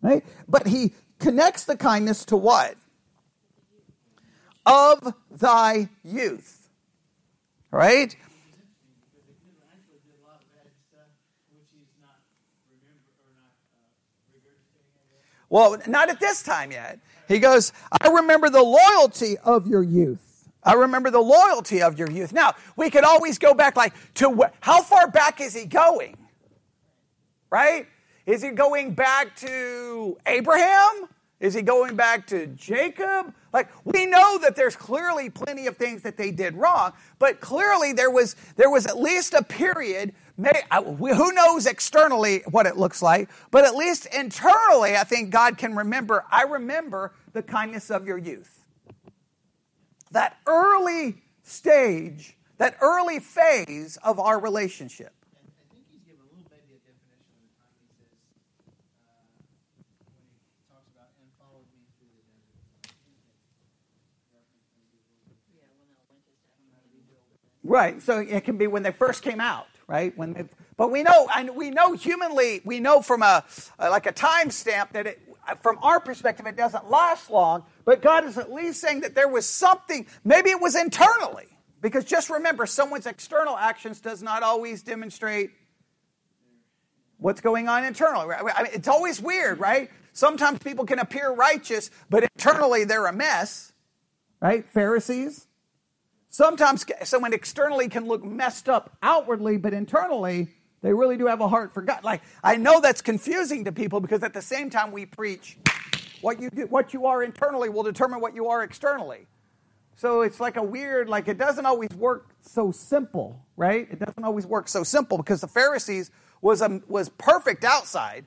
[0.00, 0.24] Right?
[0.48, 2.76] But He connects the kindness to what?
[4.68, 6.68] of thy youth.
[7.70, 8.14] Right?
[15.50, 16.98] Well, not at this time yet.
[17.26, 20.48] He goes, I remember the loyalty of your youth.
[20.62, 22.32] I remember the loyalty of your youth.
[22.32, 26.16] Now, we could always go back like to wh- how far back is he going?
[27.50, 27.86] Right?
[28.26, 31.08] Is he going back to Abraham?
[31.40, 33.32] Is he going back to Jacob?
[33.52, 37.92] Like we know that there's clearly plenty of things that they did wrong, but clearly
[37.92, 40.12] there was there was at least a period.
[40.40, 45.58] May, who knows externally what it looks like, but at least internally, I think God
[45.58, 46.24] can remember.
[46.30, 48.64] I remember the kindness of your youth.
[50.12, 55.12] That early stage, that early phase of our relationship.
[67.64, 68.00] Right.
[68.00, 70.16] So it can be when they first came out, right?
[70.16, 73.44] When but we know, and we know humanly, we know from a,
[73.80, 75.20] like a time stamp that it,
[75.62, 77.64] from our perspective, it doesn't last long.
[77.84, 80.06] But God is at least saying that there was something.
[80.24, 81.46] Maybe it was internally,
[81.80, 85.50] because just remember, someone's external actions does not always demonstrate
[87.16, 88.32] what's going on internally.
[88.36, 89.90] I mean, it's always weird, right?
[90.12, 93.72] Sometimes people can appear righteous, but internally they're a mess,
[94.40, 94.68] right?
[94.68, 95.47] Pharisees
[96.30, 100.48] Sometimes someone externally can look messed up outwardly, but internally,
[100.82, 102.04] they really do have a heart for God.
[102.04, 105.58] Like, I know that's confusing to people because at the same time we preach
[106.20, 109.26] what you do, what you are internally will determine what you are externally.
[109.96, 113.88] So it's like a weird, like it doesn't always work so simple, right?
[113.90, 118.24] It doesn't always work so simple because the Pharisees was a, was perfect outside,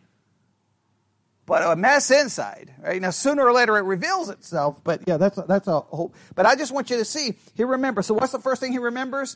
[1.52, 2.74] but a mess inside.
[2.82, 4.82] Right now, sooner or later it reveals itself.
[4.86, 6.14] But yeah, that's a, that's a whole.
[6.34, 8.06] But I just want you to see he remembers.
[8.06, 9.36] So what's the first thing he remembers?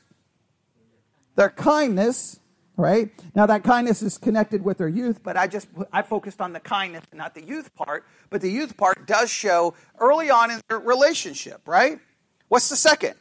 [1.35, 2.39] Their kindness.
[2.77, 5.23] Right now, that kindness is connected with their youth.
[5.23, 8.05] But I just I focused on the kindness, not the youth part.
[8.29, 11.63] But the youth part does show early on in their relationship.
[11.65, 11.99] Right.
[12.47, 13.15] What's the second?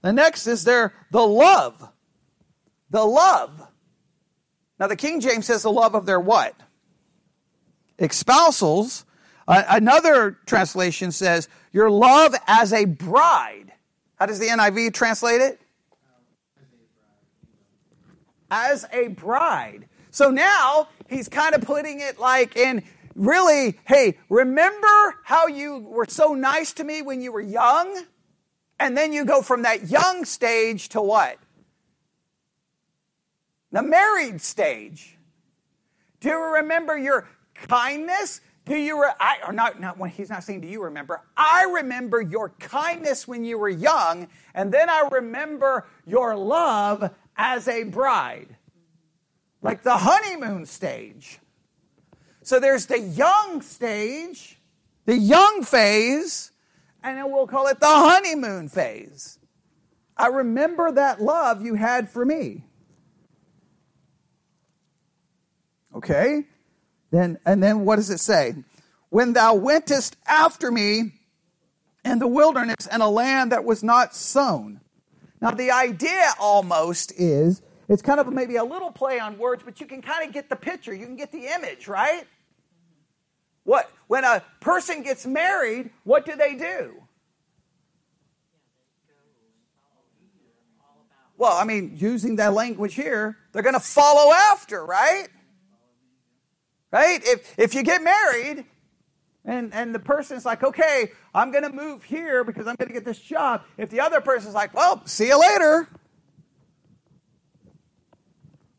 [0.00, 1.86] The next is their the love
[2.88, 3.68] the love.
[4.78, 6.54] Now, the King James says the love of their what?
[7.98, 9.04] Espousals.
[9.48, 13.72] Uh, another translation says your love as a bride.
[14.16, 15.60] How does the NIV translate it?
[18.50, 19.88] As a bride.
[20.10, 22.82] So now he's kind of putting it like in
[23.14, 28.04] really, hey, remember how you were so nice to me when you were young?
[28.78, 31.38] And then you go from that young stage to what?
[33.76, 35.18] The married stage.
[36.20, 38.40] Do you remember your kindness?
[38.64, 41.20] Do you, re- I, or not, not when he's not saying, do you remember?
[41.36, 47.68] I remember your kindness when you were young, and then I remember your love as
[47.68, 48.56] a bride.
[49.60, 51.38] Like the honeymoon stage.
[52.40, 54.58] So there's the young stage,
[55.04, 56.50] the young phase,
[57.02, 59.38] and then we'll call it the honeymoon phase.
[60.16, 62.65] I remember that love you had for me.
[65.96, 66.44] Okay?
[67.10, 68.54] Then and then what does it say?
[69.08, 71.12] When thou wentest after me
[72.04, 74.80] in the wilderness and a land that was not sown.
[75.40, 79.80] Now the idea almost is it's kind of maybe a little play on words, but
[79.80, 80.92] you can kind of get the picture.
[80.92, 82.24] You can get the image, right?
[83.64, 87.02] What when a person gets married, what do they do?
[91.38, 95.28] Well, I mean, using that language here, they're going to follow after, right?
[96.96, 97.20] Right?
[97.22, 98.64] If if you get married
[99.44, 102.94] and and the person's like, "Okay, I'm going to move here because I'm going to
[102.94, 105.88] get this job." If the other person's like, "Well, see you later."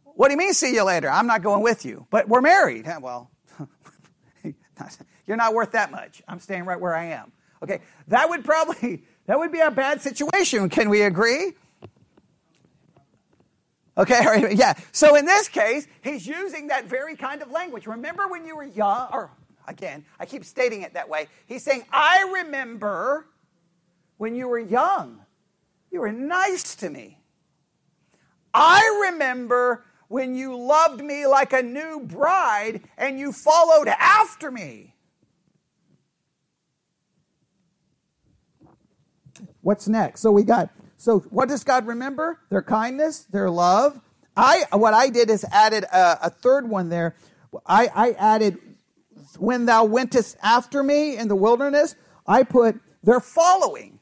[0.04, 1.08] What do you mean see you later?
[1.12, 2.08] I'm not going with you.
[2.10, 2.88] But we're married.
[3.02, 3.30] Well,
[5.28, 6.24] you're not worth that much.
[6.28, 7.32] I'm staying right where I am.
[7.62, 10.70] Okay, that would probably that would be a bad situation.
[10.70, 11.54] Can we agree?
[13.98, 14.74] Okay, yeah.
[14.92, 17.88] So in this case, he's using that very kind of language.
[17.88, 19.32] Remember when you were young, or
[19.68, 21.28] again, I keep stating it that way.
[21.48, 23.28] He's saying, I remember
[24.18, 25.22] when you were young.
[25.92, 27.20] You were nice to me.
[28.54, 34.96] I remember when you loved me like a new bride and you followed after me.
[39.62, 40.22] What's next?
[40.22, 42.40] So we got so what does God remember?
[42.50, 44.00] Their kindness, their love.
[44.36, 47.16] I what I did is added a, a third one there.
[47.66, 48.58] I, I added
[49.38, 51.96] when thou wentest after me in the wilderness.
[52.26, 54.00] I put their following.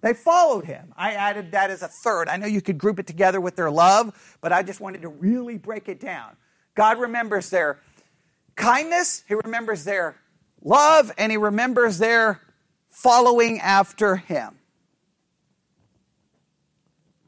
[0.00, 0.92] They followed him.
[0.96, 2.28] I added that as a third.
[2.28, 5.08] I know you could group it together with their love, but I just wanted to
[5.08, 6.36] really break it down.
[6.76, 7.80] God remembers their
[8.54, 10.16] kindness, He remembers their
[10.62, 12.40] love, and He remembers their
[12.88, 14.57] following after Him.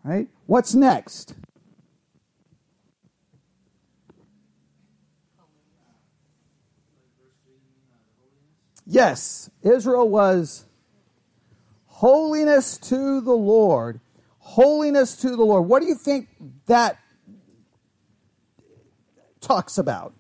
[0.02, 0.28] Right?
[0.46, 1.34] What's next?
[8.86, 10.64] Yes, Israel was
[11.86, 14.00] holiness to the Lord.
[14.38, 15.68] Holiness to the Lord.
[15.68, 16.28] What do you think
[16.66, 16.98] that
[19.40, 20.14] talks about?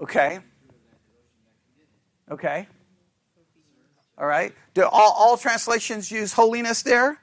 [0.00, 0.38] Okay.
[2.30, 2.68] Okay.
[4.16, 4.54] All right.
[4.74, 7.20] Do all, all translations use holiness there?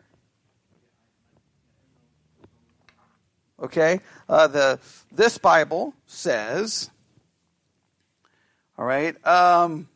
[3.62, 4.00] Okay.
[4.28, 4.80] Uh, the
[5.12, 6.90] this Bible says.
[8.78, 9.16] All right.
[9.26, 9.88] Um,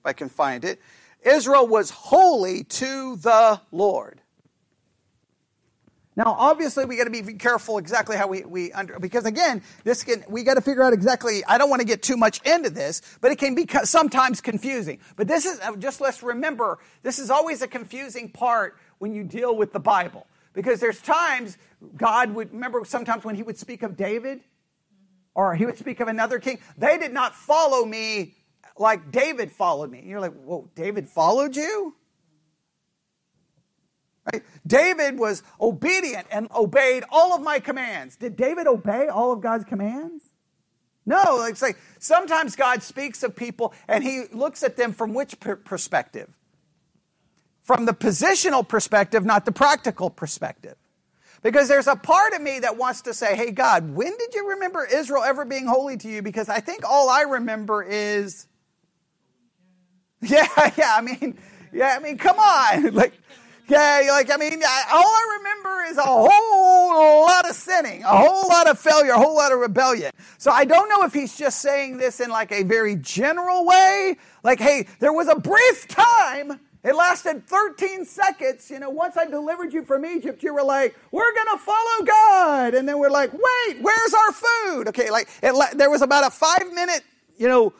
[0.00, 0.80] if I can find it,
[1.24, 4.19] Israel was holy to the Lord.
[6.20, 10.04] Now, obviously, we got to be careful exactly how we, we under, because again, this
[10.04, 12.68] can, we got to figure out exactly, I don't want to get too much into
[12.68, 14.98] this, but it can be sometimes confusing.
[15.16, 19.24] But this is, uh, just let's remember, this is always a confusing part when you
[19.24, 20.26] deal with the Bible.
[20.52, 21.56] Because there's times
[21.96, 24.42] God would, remember sometimes when he would speak of David,
[25.34, 28.34] or he would speak of another king, they did not follow me
[28.76, 30.02] like David followed me.
[30.04, 31.94] You're like, whoa, David followed you?
[34.32, 34.42] Right?
[34.66, 38.16] David was obedient and obeyed all of my commands.
[38.16, 40.24] Did David obey all of God's commands?
[41.06, 45.40] No, like say sometimes God speaks of people and he looks at them from which
[45.40, 46.28] perspective?
[47.62, 50.76] From the positional perspective, not the practical perspective.
[51.42, 54.50] Because there's a part of me that wants to say, hey, God, when did you
[54.50, 56.20] remember Israel ever being holy to you?
[56.20, 58.46] Because I think all I remember is.
[60.22, 60.46] Yeah,
[60.76, 61.38] yeah, I mean,
[61.72, 62.92] yeah, I mean, come on.
[62.94, 63.14] Like,
[63.72, 68.08] Okay, like, I mean, I, all I remember is a whole lot of sinning, a
[68.08, 70.10] whole lot of failure, a whole lot of rebellion.
[70.38, 74.16] So I don't know if he's just saying this in like a very general way.
[74.42, 78.70] Like, hey, there was a brief time it lasted 13 seconds.
[78.70, 82.04] You know, once I delivered you from Egypt, you were like, we're going to follow
[82.06, 82.74] God.
[82.74, 84.88] And then we're like, wait, where's our food?
[84.88, 87.02] Okay, like, it, there was about a five minute,
[87.36, 87.74] you know,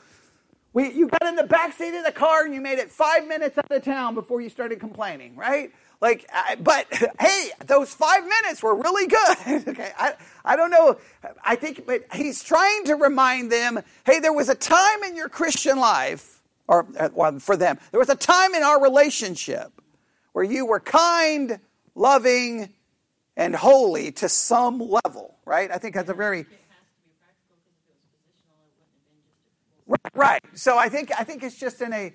[0.72, 3.26] we, you got in the back seat of the car and you made it five
[3.26, 5.72] minutes out of town before you started complaining, right?
[6.00, 6.86] Like, I, but
[7.20, 9.68] hey, those five minutes were really good.
[9.68, 10.14] okay, I,
[10.44, 10.98] I don't know.
[11.44, 15.28] I think, but he's trying to remind them, hey, there was a time in your
[15.28, 16.40] Christian life
[16.70, 17.78] or uh, well, for them.
[17.90, 19.72] There was a time in our relationship
[20.32, 21.58] where you were kind,
[21.96, 22.72] loving,
[23.36, 25.70] and holy to some level, right?
[25.70, 26.46] I think that's a very
[30.14, 30.40] right.
[30.54, 32.12] So I think I think it's just in a,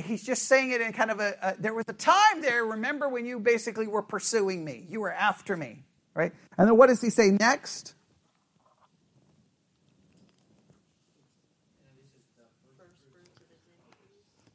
[0.00, 2.64] he's just saying it in kind of a, a, there was a time there.
[2.64, 6.32] Remember when you basically were pursuing me, you were after me, right?
[6.56, 7.94] And then what does he say next?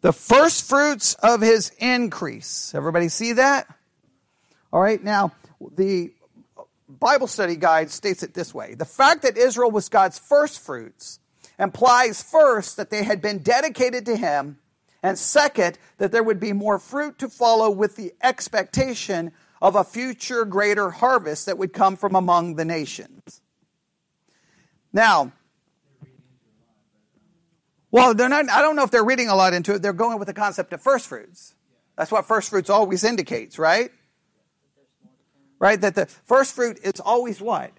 [0.03, 2.75] the first fruits of his increase.
[2.75, 3.73] Everybody see that?
[4.71, 5.31] All right, now
[5.75, 6.11] the
[6.89, 11.19] Bible study guide states it this way The fact that Israel was God's first fruits
[11.63, 14.59] implies first that they had been dedicated to him,
[15.01, 19.83] and second, that there would be more fruit to follow with the expectation of a
[19.83, 23.41] future greater harvest that would come from among the nations.
[24.91, 25.31] Now,
[27.91, 29.81] well, they're not, I don't know if they're reading a lot into it.
[29.81, 31.55] They're going with the concept of first fruits.
[31.95, 33.91] That's what first fruits always indicates, right?
[35.59, 35.79] Right?
[35.79, 37.71] That the first fruit is always what?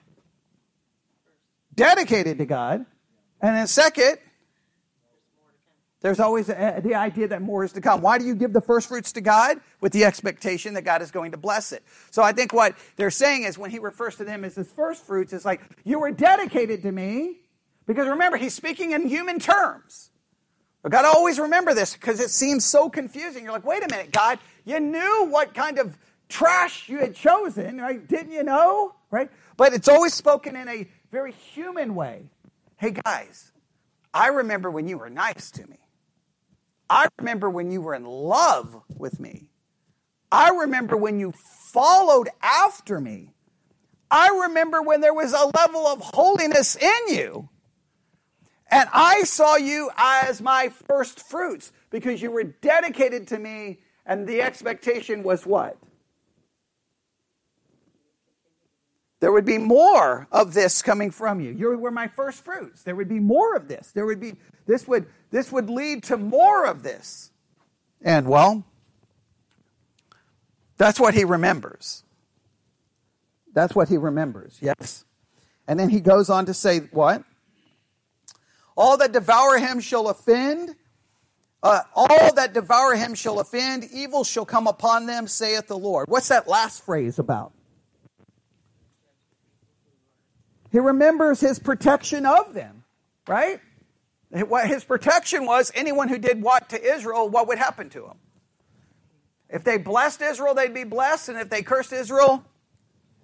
[1.74, 2.87] Dedicated to God.
[3.45, 4.16] And then second,
[6.01, 8.01] there's always a, the idea that more is to come.
[8.01, 9.59] Why do you give the first fruits to God?
[9.82, 11.82] With the expectation that God is going to bless it.
[12.11, 15.05] So I think what they're saying is when he refers to them as his first
[15.05, 17.40] fruits, it's like, you were dedicated to me,
[17.86, 20.09] because remember, he's speaking in human terms.
[20.82, 23.45] But God, always remember this because it seems so confusing.
[23.45, 25.99] You're like, wait a minute, God, you knew what kind of
[26.30, 28.09] trash you had chosen, right?
[28.09, 28.95] Didn't you know?
[29.11, 29.30] Right?
[29.59, 32.30] But it's always spoken in a very human way.
[32.85, 33.51] Hey, guys,
[34.12, 35.78] I remember when you were nice to me.
[36.91, 39.49] I remember when you were in love with me.
[40.30, 43.32] I remember when you followed after me.
[44.11, 47.49] I remember when there was a level of holiness in you.
[48.70, 54.26] And I saw you as my first fruits because you were dedicated to me, and
[54.26, 55.78] the expectation was what?
[59.25, 61.51] There would be more of this coming from you.
[61.53, 62.83] You were my first fruits.
[62.83, 63.91] There would be more of this.
[63.91, 64.35] There would be
[64.66, 67.31] this would this would lead to more of this.
[68.03, 68.64] And well,
[70.77, 72.05] that's what he remembers.
[73.55, 74.59] That's what he remembers.
[74.61, 75.07] Yes.
[75.66, 77.25] And then he goes on to say what?
[78.77, 80.77] All that devour him shall offend.
[81.62, 83.85] Uh, all that devour him shall offend.
[83.91, 86.11] Evil shall come upon them, saith the Lord.
[86.11, 87.55] What's that last phrase about?
[90.75, 92.83] He remembers his protection of them,
[93.29, 93.61] right?
[94.31, 98.18] What his protection was anyone who did what to Israel, what would happen to them?
[99.49, 102.45] If they blessed Israel, they'd be blessed, and if they cursed Israel,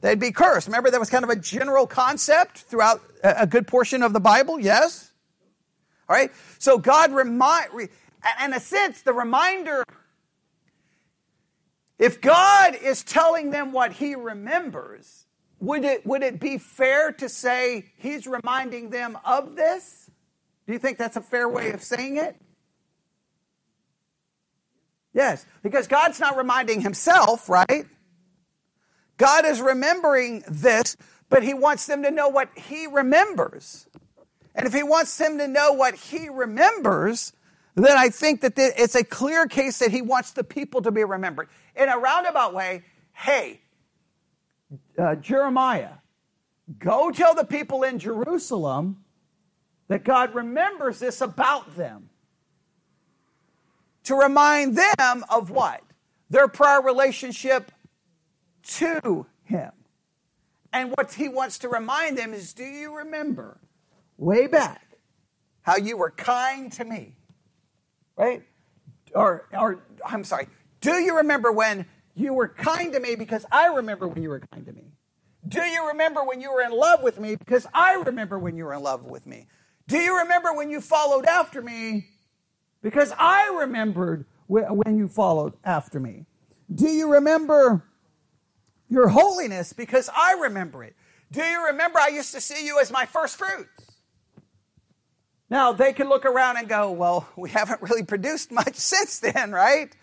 [0.01, 0.69] they'd be cursed.
[0.69, 4.61] Remember, that was kind of a general concept throughout a good portion of the Bible,
[4.61, 5.11] yes?
[6.09, 6.31] All right?
[6.61, 7.73] So God remind,
[8.45, 9.83] in a sense, the reminder,
[11.99, 15.27] if God is telling them what he remembers,
[15.61, 20.11] would it, would it be fair to say he's reminding them of this?
[20.67, 22.37] Do you think that's a fair way of saying it?
[25.13, 27.87] Yes, because God's not reminding himself, right?
[29.17, 30.97] God is remembering this,
[31.29, 33.89] but he wants them to know what he remembers.
[34.55, 37.33] And if he wants them to know what he remembers,
[37.75, 41.05] then I think that it's a clear case that he wants the people to be
[41.05, 41.49] remembered.
[41.77, 42.83] In a roundabout way,
[43.13, 43.61] hey,
[44.99, 45.95] uh, Jeremiah,
[46.79, 49.05] go tell the people in Jerusalem
[49.89, 52.11] that God remembers this about them.
[54.05, 55.83] To remind them of what?
[56.31, 57.71] Their prior relationship
[58.63, 59.73] to him.
[60.73, 63.61] And what he wants to remind them is do you remember?
[64.21, 64.87] way back
[65.63, 67.17] how you were kind to me.
[68.17, 68.43] Right?
[69.15, 70.47] Or, or I'm sorry,
[70.81, 71.87] do you remember when
[72.21, 74.93] you were kind to me because I remember when you were kind to me?
[75.47, 78.65] Do you remember when you were in love with me because I remember when you
[78.65, 79.47] were in love with me?
[79.89, 82.07] Do you remember when you followed after me
[82.83, 86.27] because I remembered when you followed after me?
[86.73, 87.85] Do you remember
[88.89, 89.73] your holiness?
[89.73, 90.95] Because I remember it.
[91.33, 93.91] Do you remember I used to see you as my first fruits?
[95.49, 99.51] Now, they can look around and go, well, we haven't really produced much since then,
[99.51, 99.95] right?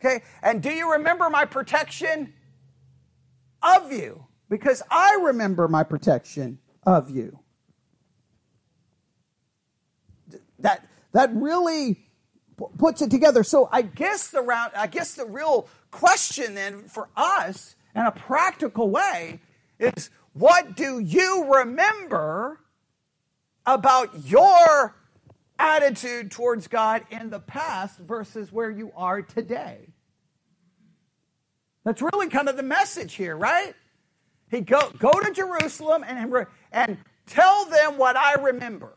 [0.00, 0.22] Okay.
[0.42, 2.32] And do you remember my protection
[3.62, 4.26] of you?
[4.48, 7.40] Because I remember my protection of you.
[10.58, 12.06] That, that really
[12.78, 13.42] puts it together.
[13.42, 18.12] So I guess the round, I guess the real question then for us in a
[18.12, 19.40] practical way
[19.78, 22.60] is what do you remember
[23.64, 24.94] about your
[25.58, 29.88] attitude towards God in the past versus where you are today?
[31.84, 33.74] That's really kind of the message here, right?
[34.50, 38.96] He go go to Jerusalem and and tell them what I remember.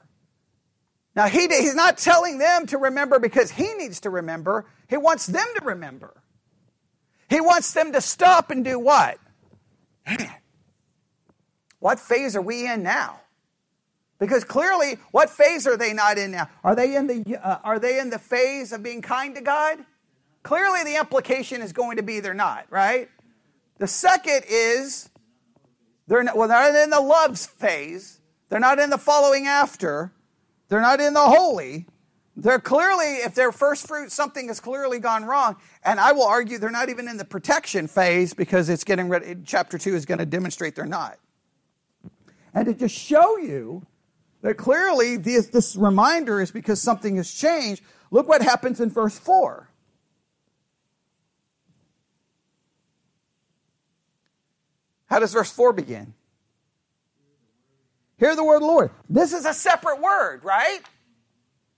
[1.16, 4.66] Now, he, he's not telling them to remember because he needs to remember.
[4.88, 6.14] He wants them to remember.
[7.30, 9.18] He wants them to stop and do what?
[11.80, 13.22] What phase are we in now?
[14.20, 16.50] Because clearly, what phase are they not in now?
[16.64, 19.80] Are they in the, uh, are they in the phase of being kind to God?
[20.44, 23.10] Clearly, the implication is going to be they're not, right?
[23.78, 25.10] The second is
[26.08, 28.20] they're not, well, they're not in the loves phase.
[28.50, 30.12] They're not in the following after.
[30.68, 31.86] They're not in the holy.
[32.36, 35.58] They're clearly, if they're first fruit, something has clearly gone wrong.
[35.84, 39.36] And I will argue they're not even in the protection phase because it's getting ready.
[39.46, 41.20] Chapter 2 is going to demonstrate they're not.
[42.54, 43.86] And to just show you
[44.42, 49.18] that clearly this, this reminder is because something has changed, look what happens in verse
[49.18, 49.70] 4.
[55.08, 56.14] How does verse 4 begin?
[58.18, 58.92] Hear the word of the Lord.
[59.10, 60.82] This is a separate word, right?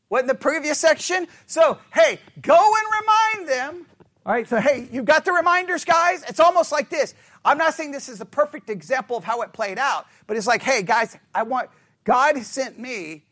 [0.10, 1.28] What in the previous section?
[1.46, 3.86] So, hey, go and remind them.
[4.26, 6.24] All right, so hey, you've got the reminders, guys?
[6.28, 7.16] It's almost like this.
[7.44, 10.46] I'm not saying this is the perfect example of how it played out, but it's
[10.46, 11.70] like, hey, guys, I want
[12.04, 13.24] God sent me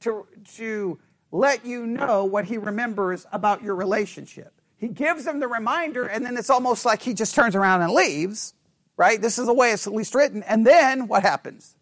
[0.00, 0.98] to, to
[1.30, 4.52] let you know what he remembers about your relationship.
[4.76, 7.92] He gives them the reminder, and then it's almost like he just turns around and
[7.92, 8.52] leaves,
[8.96, 9.20] right?
[9.20, 10.42] This is the way it's at least written.
[10.42, 11.76] And then what happens?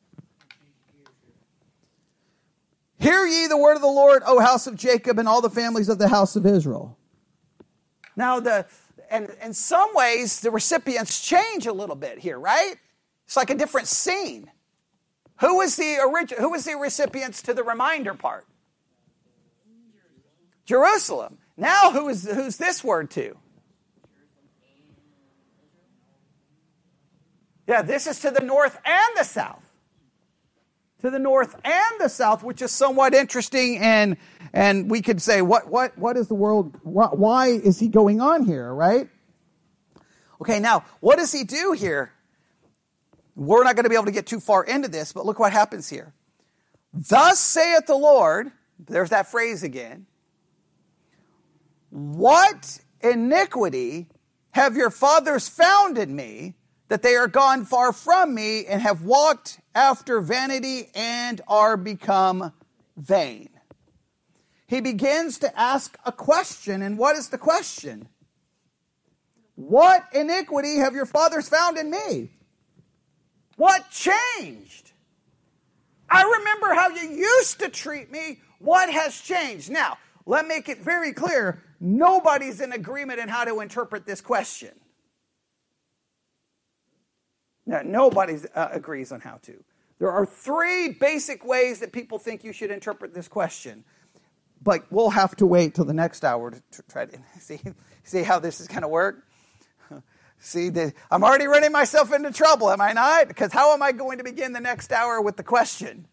[2.99, 5.89] Hear ye the word of the Lord, O house of Jacob, and all the families
[5.89, 6.97] of the house of Israel.
[8.17, 8.67] Now, the
[9.11, 12.77] and in some ways, the recipients change a little bit here, right?
[13.27, 14.51] It's like a different scene.
[15.41, 18.47] Who was the origin, who was the recipients to the reminder part?
[20.65, 21.39] Jerusalem.
[21.57, 23.37] Now who is who's this word to?
[27.67, 29.65] Yeah, this is to the north and the south
[31.05, 33.77] to the north and the south, which is somewhat interesting.
[33.77, 34.17] And,
[34.55, 38.47] and we could say, what, what, what is the world, why is he going on
[38.47, 39.11] here, right?
[40.41, 42.11] Okay, now, what does he do here?
[43.37, 45.53] We're not going to be able to get too far into this, but look what
[45.53, 46.13] happens here.
[46.93, 50.07] Thus saith the Lord, there's that phrase again.
[51.91, 54.09] What iniquity
[54.53, 56.55] have your fathers found in me
[56.89, 62.53] that they are gone far from me and have walked after vanity and are become
[62.97, 63.49] vain.
[64.67, 68.09] He begins to ask a question, and what is the question?
[69.57, 72.31] What iniquity have your fathers found in me?
[73.57, 74.93] What changed?
[76.11, 78.41] I remember how you used to treat me.
[78.59, 79.71] What has changed?
[79.71, 84.21] Now, let me make it very clear nobody's in agreement in how to interpret this
[84.21, 84.71] question.
[87.67, 89.63] Now, nobody uh, agrees on how to.
[89.99, 93.85] There are three basic ways that people think you should interpret this question.
[94.63, 97.61] But we'll have to wait till the next hour to try to see,
[98.03, 99.27] see how this is going to work.
[100.45, 103.29] See, the, I'm already running myself into trouble, am I not?
[103.29, 106.07] Because how am I going to begin the next hour with the question?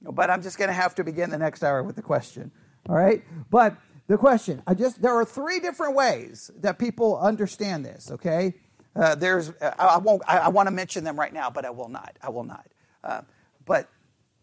[0.00, 2.50] But I'm just going to have to begin the next hour with the question.
[2.88, 3.22] All right?
[3.50, 8.54] But the question, I just there are three different ways that people understand this, okay?
[8.94, 11.90] Uh, there's, I won't, I, I want to mention them right now, but I will
[11.90, 12.16] not.
[12.22, 12.66] I will not.
[13.04, 13.22] Uh,
[13.66, 13.90] but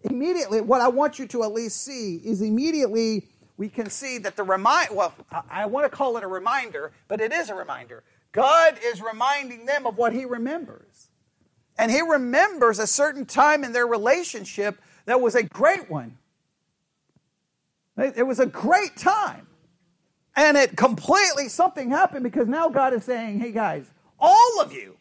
[0.02, 3.28] immediately, what I want you to at least see is immediately
[3.58, 6.92] we can see that the remind, well, I, I want to call it a reminder,
[7.08, 8.04] but it is a reminder.
[8.34, 11.08] God is reminding them of what He remembers.
[11.78, 16.18] And He remembers a certain time in their relationship that was a great one.
[17.98, 19.48] It was a great time.
[20.36, 24.98] And it completely, something happened because now God is saying, hey guys, all of you,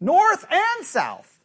[0.00, 1.40] north and south.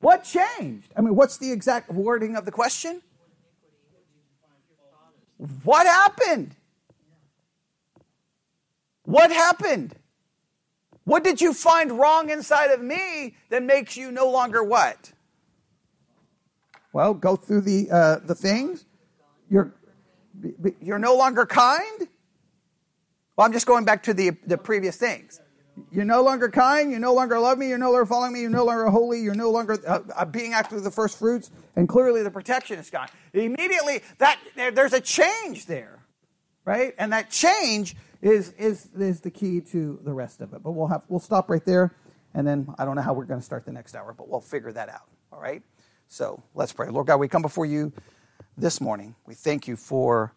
[0.00, 0.90] What changed?
[0.96, 3.02] I mean, what's the exact wording of the question?
[5.62, 6.56] What happened?
[9.10, 9.96] What happened?
[11.02, 15.12] What did you find wrong inside of me that makes you no longer what?
[16.92, 18.84] Well, go through the uh, the things.
[19.50, 19.74] You're
[20.80, 22.06] you're no longer kind.
[23.34, 25.40] Well, I'm just going back to the the previous things.
[25.90, 26.92] You're no longer kind.
[26.92, 27.68] You no longer love me.
[27.68, 28.42] You're no longer following me.
[28.42, 29.20] You're no longer holy.
[29.22, 31.50] You're no longer uh, uh being after the first fruits.
[31.74, 33.08] And clearly, the protection is gone.
[33.32, 35.98] Immediately, that there's a change there,
[36.64, 36.94] right?
[36.96, 40.62] And that change is is is the key to the rest of it.
[40.62, 41.94] But we'll have we'll stop right there,
[42.34, 44.40] and then I don't know how we're going to start the next hour, but we'll
[44.40, 45.08] figure that out.
[45.32, 45.62] All right.
[46.08, 46.88] So let's pray.
[46.88, 47.92] Lord God, we come before you
[48.56, 49.14] this morning.
[49.26, 50.34] We thank you for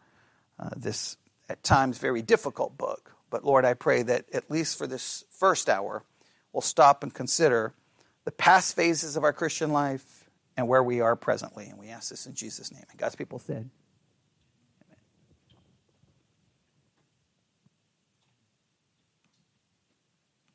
[0.60, 1.18] uh, this
[1.50, 3.16] at times very difficult book.
[3.30, 6.04] But Lord, I pray that at least for this first hour,
[6.52, 7.74] we'll stop and consider
[8.24, 11.66] the past phases of our Christian life and where we are presently.
[11.66, 12.86] And we ask this in Jesus' name.
[12.92, 13.70] And God's people said,